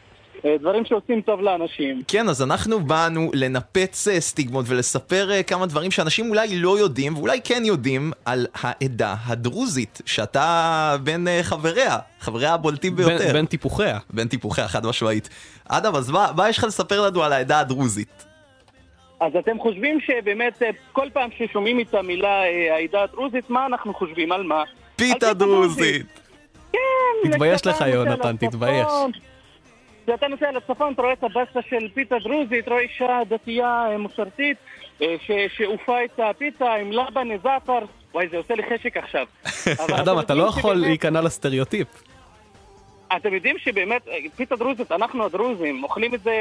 [0.45, 2.01] אה, דברים שעושים טוב לאנשים.
[2.07, 7.17] כן, אז אנחנו באנו לנפץ אה, סטיגמות ולספר אה, כמה דברים שאנשים אולי לא יודעים,
[7.17, 13.33] ואולי כן יודעים, על העדה הדרוזית, שאתה בין חבריה, חבריה הבולטים בין- ביותר.
[13.33, 13.97] בין טיפוחיה.
[14.09, 15.29] בין טיפוחיה, חד משמעית.
[15.67, 18.25] אדם, אז מה, מה יש לך לספר לנו על העדה הדרוזית?
[19.19, 23.93] אז אתם חושבים שבאמת אה, כל פעם ששומעים את המילה אה, העדה הדרוזית, מה אנחנו
[23.93, 24.31] חושבים?
[24.31, 24.63] על מה?
[24.95, 26.19] פיתה דרוזית.
[26.71, 26.79] כן,
[27.31, 28.87] תתבייש לך, יונתן, תתבייש.
[30.07, 34.57] כשאתה נוסע לצפון, אתה רואה את הבסטה של פיתה דרוזית, רואה אישה דתייה אה, מסורתית,
[35.01, 37.79] אה, ש- שעופה את הפיתה עם לבן זעתר.
[38.13, 39.25] וואי, זה עושה לי חשק עכשיו.
[40.01, 41.87] אדם, אתה לא יכול להיכנע לסטריאוטיפ.
[43.15, 44.01] אתם יודעים שבאמת,
[44.35, 46.33] פיתה דרוזית, אנחנו הדרוזים, אוכלים את זה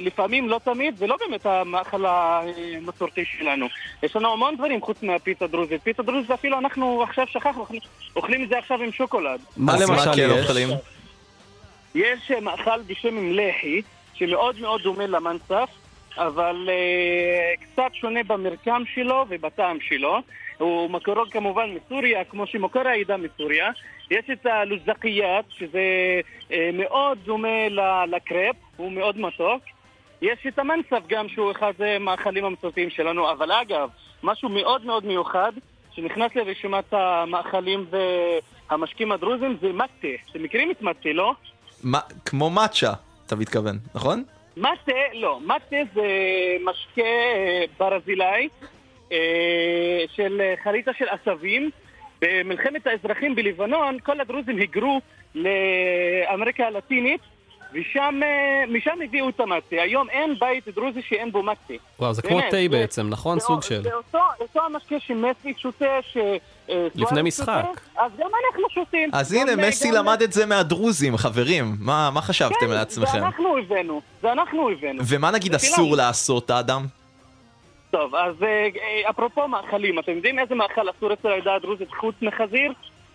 [0.00, 3.66] לפעמים, לא תמיד, זה לא באמת המאכל המסורתי שלנו.
[4.02, 5.82] יש לנו המון דברים חוץ מהפיתה דרוזית.
[5.82, 7.80] פיתה דרוזית אפילו אנחנו עכשיו שכחנו, אוכלים-
[8.16, 9.40] אוכלים את זה עכשיו עם שוקולד.
[9.56, 10.44] מה למשל כן יש?
[10.44, 10.68] אוכלים?
[11.94, 13.82] יש אה, מאכל בשם מלחי,
[14.14, 15.68] שמאוד מאוד דומה למנצף,
[16.20, 20.18] אבל אה, קצת שונה במרקם שלו ובטעם שלו.
[20.58, 23.70] הוא מקורו כמובן מסוריה, כמו שמקור העדה מסוריה.
[24.10, 25.80] יש את הלוזקיית, שזה
[26.52, 27.68] אה, מאוד דומה
[28.06, 29.62] לקרפ, הוא מאוד מתוק.
[30.22, 33.88] יש את המנצף גם, שהוא אחד המאכלים המסורתיים שלנו, אבל אגב,
[34.22, 35.52] משהו מאוד מאוד מיוחד,
[35.92, 37.86] שנכנס לרשימת המאכלים
[38.70, 40.08] והמשקים הדרוזים, זה מטה.
[40.30, 41.32] אתם מכירים את מטה, לא?
[41.82, 42.92] מה, כמו מאצ'ה,
[43.26, 44.24] אתה מתכוון, נכון?
[44.56, 46.06] מטה, לא, מטה זה
[46.60, 48.48] משקה אה, ברזילאי
[49.12, 51.70] אה, של אה, חריטה של עשבים.
[52.22, 55.00] במלחמת האזרחים בלבנון, כל הדרוזים היגרו
[55.34, 57.20] לאמריקה הלטינית,
[57.74, 59.76] ושם, אה, משם הביאו את המטה.
[59.76, 61.74] היום אין בית דרוזי שאין בו מטה.
[61.98, 63.40] וואו, זה כמו תה בעצם, נכון?
[63.40, 63.82] סוג של.
[63.82, 63.94] זה
[64.40, 66.16] אותו, המשקה שמסי שותה, ש...
[66.70, 67.64] אה, לפני משחק.
[67.96, 69.10] אז גם אנחנו שותים.
[69.12, 71.74] אז הנה, מסי גם- למד את זה מהדרוזים, חברים.
[71.80, 73.12] מה, חשבתם כן, לעצמכם?
[73.12, 75.02] זה אנחנו הבאנו, זה אנחנו הבאנו.
[75.08, 75.96] ומה נגיד אסור.
[75.96, 76.86] לעשות, האדם?
[77.90, 78.48] טוב, אז אה,
[79.04, 82.72] אה, אפרופו מאכלים, אתם יודעים איזה מאכל אסור אצל העדה הדרוזית חוץ מחזיר?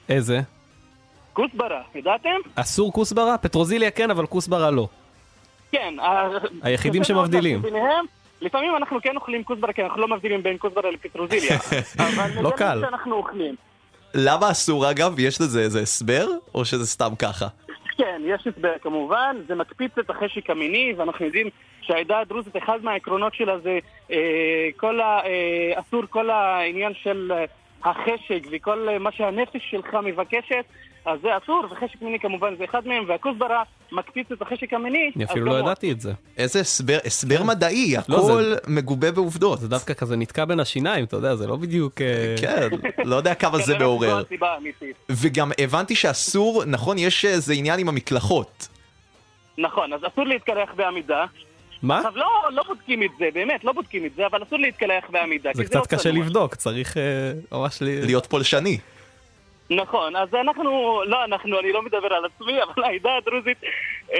[0.09, 0.41] איזה?
[1.39, 2.29] כוסברה, ידעתם?
[2.55, 3.37] אסור כוסברה?
[3.37, 4.87] פטרוזיליה כן, אבל כוסברה לא.
[5.71, 5.93] כן.
[5.99, 6.27] ה-
[6.61, 7.61] היחידים שמבדילים.
[7.61, 8.05] ביניהם.
[8.41, 11.57] לפעמים אנחנו כן אוכלים כוסברה, כי אנחנו לא מבדילים בין כוסברה לפטרוזיליה.
[11.99, 12.79] אבל לא זה קל.
[12.81, 13.55] מה שאנחנו אוכלים.
[14.13, 15.19] למה אסור אגב?
[15.19, 16.27] יש לזה איזה הסבר?
[16.55, 17.47] או שזה סתם ככה?
[17.97, 21.49] כן, יש הסבר כמובן, זה מקפיץ את החשק המיני, ואנחנו יודעים
[21.81, 23.79] שהעדה הדרוזית, אחד מהעקרונות שלה זה
[24.11, 24.17] אה,
[24.77, 27.45] כל ה, אה, אסור כל העניין של אה,
[27.85, 30.65] החשק וכל אה, מה שהנפש שלך מבקשת,
[31.05, 35.23] אז זה אסור, וחשק מיני כמובן זה אחד מהם, והכוסברה מקפיץ את החשק המיני, אני
[35.25, 35.59] אפילו לא הוא.
[35.59, 36.13] ידעתי את זה.
[36.37, 39.59] איזה הסבר, הסבר מדעי, לא, הכל זה- מגובה בעובדות.
[39.59, 42.01] זה דווקא כזה נתקע בין השיניים, אתה יודע, זה לא בדיוק...
[42.01, 42.67] אה, כן,
[43.03, 44.23] לא יודע כמה זה מעורר.
[45.09, 48.67] וגם הבנתי שאסור, נכון, יש איזה עניין עם המקלחות.
[49.57, 51.25] נכון, אז אסור להתקלח בעמידה.
[51.83, 51.97] מה?
[51.97, 55.49] עכשיו, לא, לא בודקים את זה, באמת, לא בודקים את זה, אבל אסור להתקלח בעמידה.
[55.53, 56.25] זה קצת לא קשה צנוע.
[56.25, 58.05] לבדוק, צריך אה, ממש ל...
[58.05, 58.77] להיות פולשני.
[59.69, 63.57] נכון, אז אנחנו, לא אנחנו, אני לא מדבר על עצמי, אבל העדה הדרוזית
[64.13, 64.19] אה,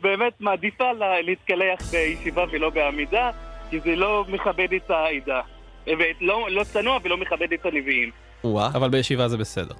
[0.00, 3.30] באמת מעדיפה לה, להתקלח בישיבה ולא בעמידה,
[3.70, 5.40] כי זה לא מכבד את העדה.
[5.86, 8.10] ולא לא צנוע ולא מכבד את הנביאים.
[8.44, 9.74] אבל בישיבה זה בסדר.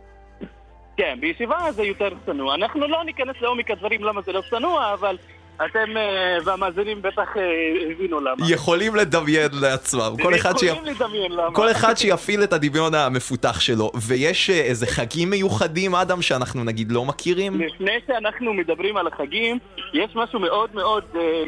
[0.97, 2.55] כן, בישיבה זה יותר צנוע.
[2.55, 5.17] אנחנו לא ניכנס לעומק הדברים למה זה לא צנוע, אבל
[5.57, 7.43] אתם אה, והמאזינים בטח אה,
[7.91, 8.47] הבינו למה.
[8.49, 10.15] יכולים לדמיין לעצמם.
[10.23, 10.69] כל אחד, שיפ...
[10.69, 11.55] יכולים לדמיין למה.
[11.55, 13.93] כל אחד שיפעיל את הדמיון המפותח שלו.
[14.09, 17.61] ויש אה, איזה חגים מיוחדים, אדם, שאנחנו נגיד לא מכירים?
[17.61, 19.59] לפני שאנחנו מדברים על החגים,
[19.95, 21.05] יש משהו מאוד מאוד,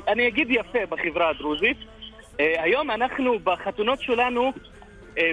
[0.09, 1.77] אני אגיד יפה בחברה הדרוזית.
[2.39, 4.53] היום אנחנו בחתונות שלנו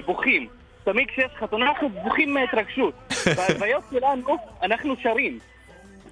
[0.06, 0.48] בוכים.
[0.84, 2.94] תמיד כשיש חתונה אנחנו בוכים מהתרגשות.
[3.36, 5.38] בהלוויות שלנו אנחנו שרים.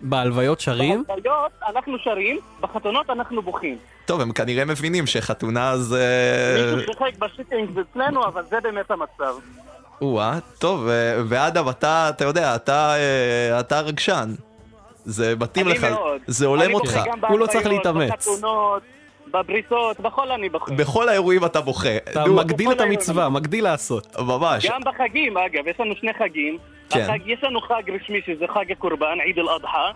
[0.00, 1.04] בהלוויות שרים?
[1.08, 3.78] בהלוויות אנחנו שרים, בחתונות אנחנו בוכים.
[4.06, 6.74] טוב, הם כנראה מבינים שחתונה זה...
[6.76, 9.34] מישהו שיחק בשיטינג אצלנו, אבל זה באמת המצב.
[10.00, 14.34] או-אה, טוב, אה, ואדם, אתה, אתה יודע, אתה, אה, אתה רגשן.
[15.04, 16.20] זה מתאים לך, מאוד.
[16.26, 16.92] זה הולם אותך.
[16.92, 17.50] בוכה גם בהלוויות,
[18.10, 18.82] בחתונות,
[19.30, 20.74] בבריתות, בכל אני בוכה.
[20.74, 21.96] בכל האירועים אתה בוכה.
[21.96, 24.16] אתה נו, מגדיל את המצווה, מגדיל לעשות.
[24.18, 24.66] ממש.
[24.66, 26.58] גם בחגים, אגב, יש לנו שני חגים.
[26.90, 27.00] כן.
[27.00, 29.90] החג, יש לנו חג רשמי שזה חג הקורבן, עיד אל-אדחא,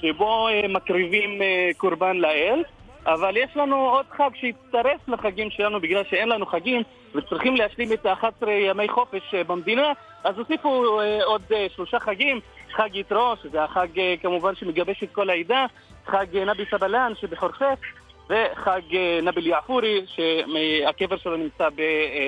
[0.00, 2.62] שבו אה, מקריבים אה, קורבן לאל,
[3.06, 6.82] אבל יש לנו עוד חג שהצטרף לחגים שלנו בגלל שאין לנו חגים
[7.14, 9.92] וצריכים להשלים את ה-11 ימי חופש אה, במדינה,
[10.24, 12.40] אז הוסיפו אה, עוד אה, שלושה חגים,
[12.72, 13.88] חג יתרו, שזה החג
[14.22, 15.66] כמובן שמגבש את כל העדה,
[16.06, 17.78] חג נבי סבלן שבחורפיש,
[18.30, 21.68] וחג אה, נבי אל-יעפורי, שהקבר שלו נמצא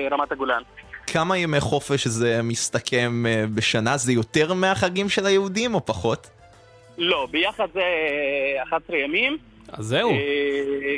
[0.09, 0.61] ברמת הגולן.
[1.07, 3.97] כמה ימי חופש זה מסתכם אה, בשנה?
[3.97, 6.29] זה יותר מהחגים של היהודים או פחות?
[6.97, 7.81] לא, ביחד זה
[8.57, 9.37] אה, 11 ימים.
[9.71, 10.09] אז זהו.
[10.11, 10.15] אה,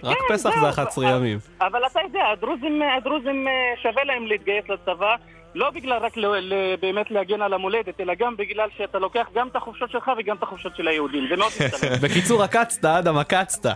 [0.03, 1.39] רק כן, פסח זהו, זה 11 ימים.
[1.61, 5.15] אבל אתה יודע, הדרוזים, הדרוזים אה, שווה להם להתגייס לצבא,
[5.55, 9.47] לא בגלל רק ל, ל, באמת להגן על המולדת, אלא גם בגלל שאתה לוקח גם
[9.47, 11.27] את החופשות שלך וגם את החופשות של היהודים.
[11.29, 11.91] זה מאוד משתלם.
[12.03, 13.69] בקיצור, עקצת, אדם, עקצת.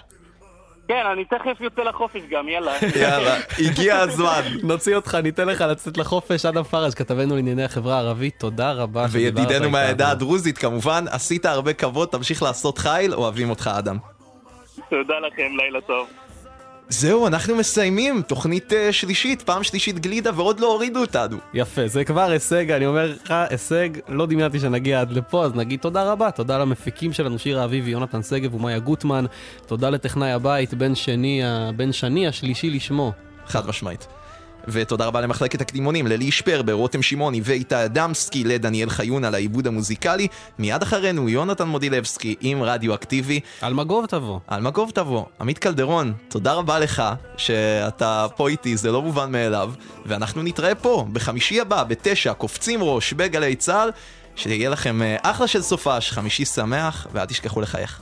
[0.91, 2.71] כן, אני תכף יוצא לחופש גם, יאללה.
[3.01, 4.41] יאללה, הגיע הזמן.
[4.63, 6.45] נוציא אותך, ניתן לך לצאת לחופש.
[6.45, 9.69] אדם פראז', כתבנו לענייני החברה הערבית, תודה רבה וידידנו.
[9.69, 13.97] מהעדה הדרוזית כמובן, עשית הרבה כבוד, תמשיך לעשות חיל, אוהבים אותך אדם.
[14.89, 16.07] תודה לכם, לילה טוב.
[16.91, 21.37] זהו, אנחנו מסיימים, תוכנית אה, שלישית, פעם שלישית גלידה ועוד לא הורידו אותנו.
[21.53, 25.79] יפה, זה כבר הישג, אני אומר לך, הישג, לא דמיינתי שנגיע עד לפה, אז נגיד
[25.79, 29.25] תודה רבה, תודה למפיקים שלנו, שירה אביבי, יונתן שגב ומאיה גוטמן,
[29.65, 31.41] תודה לטכנאי הבית, בן שני,
[31.75, 33.11] בן שני השלישי לשמו.
[33.47, 34.07] חד משמעית.
[34.67, 40.27] ותודה רבה למחלקת הקדימונים, ללי שפרבר, רותם שמעוני ואיתי אדמסקי, לדניאל חיון על העיבוד המוזיקלי.
[40.59, 43.39] מיד אחרינו יונתן מודילבסקי עם רדיו אקטיבי.
[43.63, 44.39] אלמגוב תבוא.
[44.51, 45.25] אלמגוב תבוא.
[45.41, 47.03] עמית קלדרון, תודה רבה לך
[47.37, 49.73] שאתה פה איתי, זה לא מובן מאליו.
[50.05, 53.89] ואנחנו נתראה פה, בחמישי הבא, בתשע, קופצים ראש בגלי צה"ל.
[54.35, 58.01] שיהיה לכם אה, אחלה של סופש, חמישי שמח, ואל תשכחו לחייך.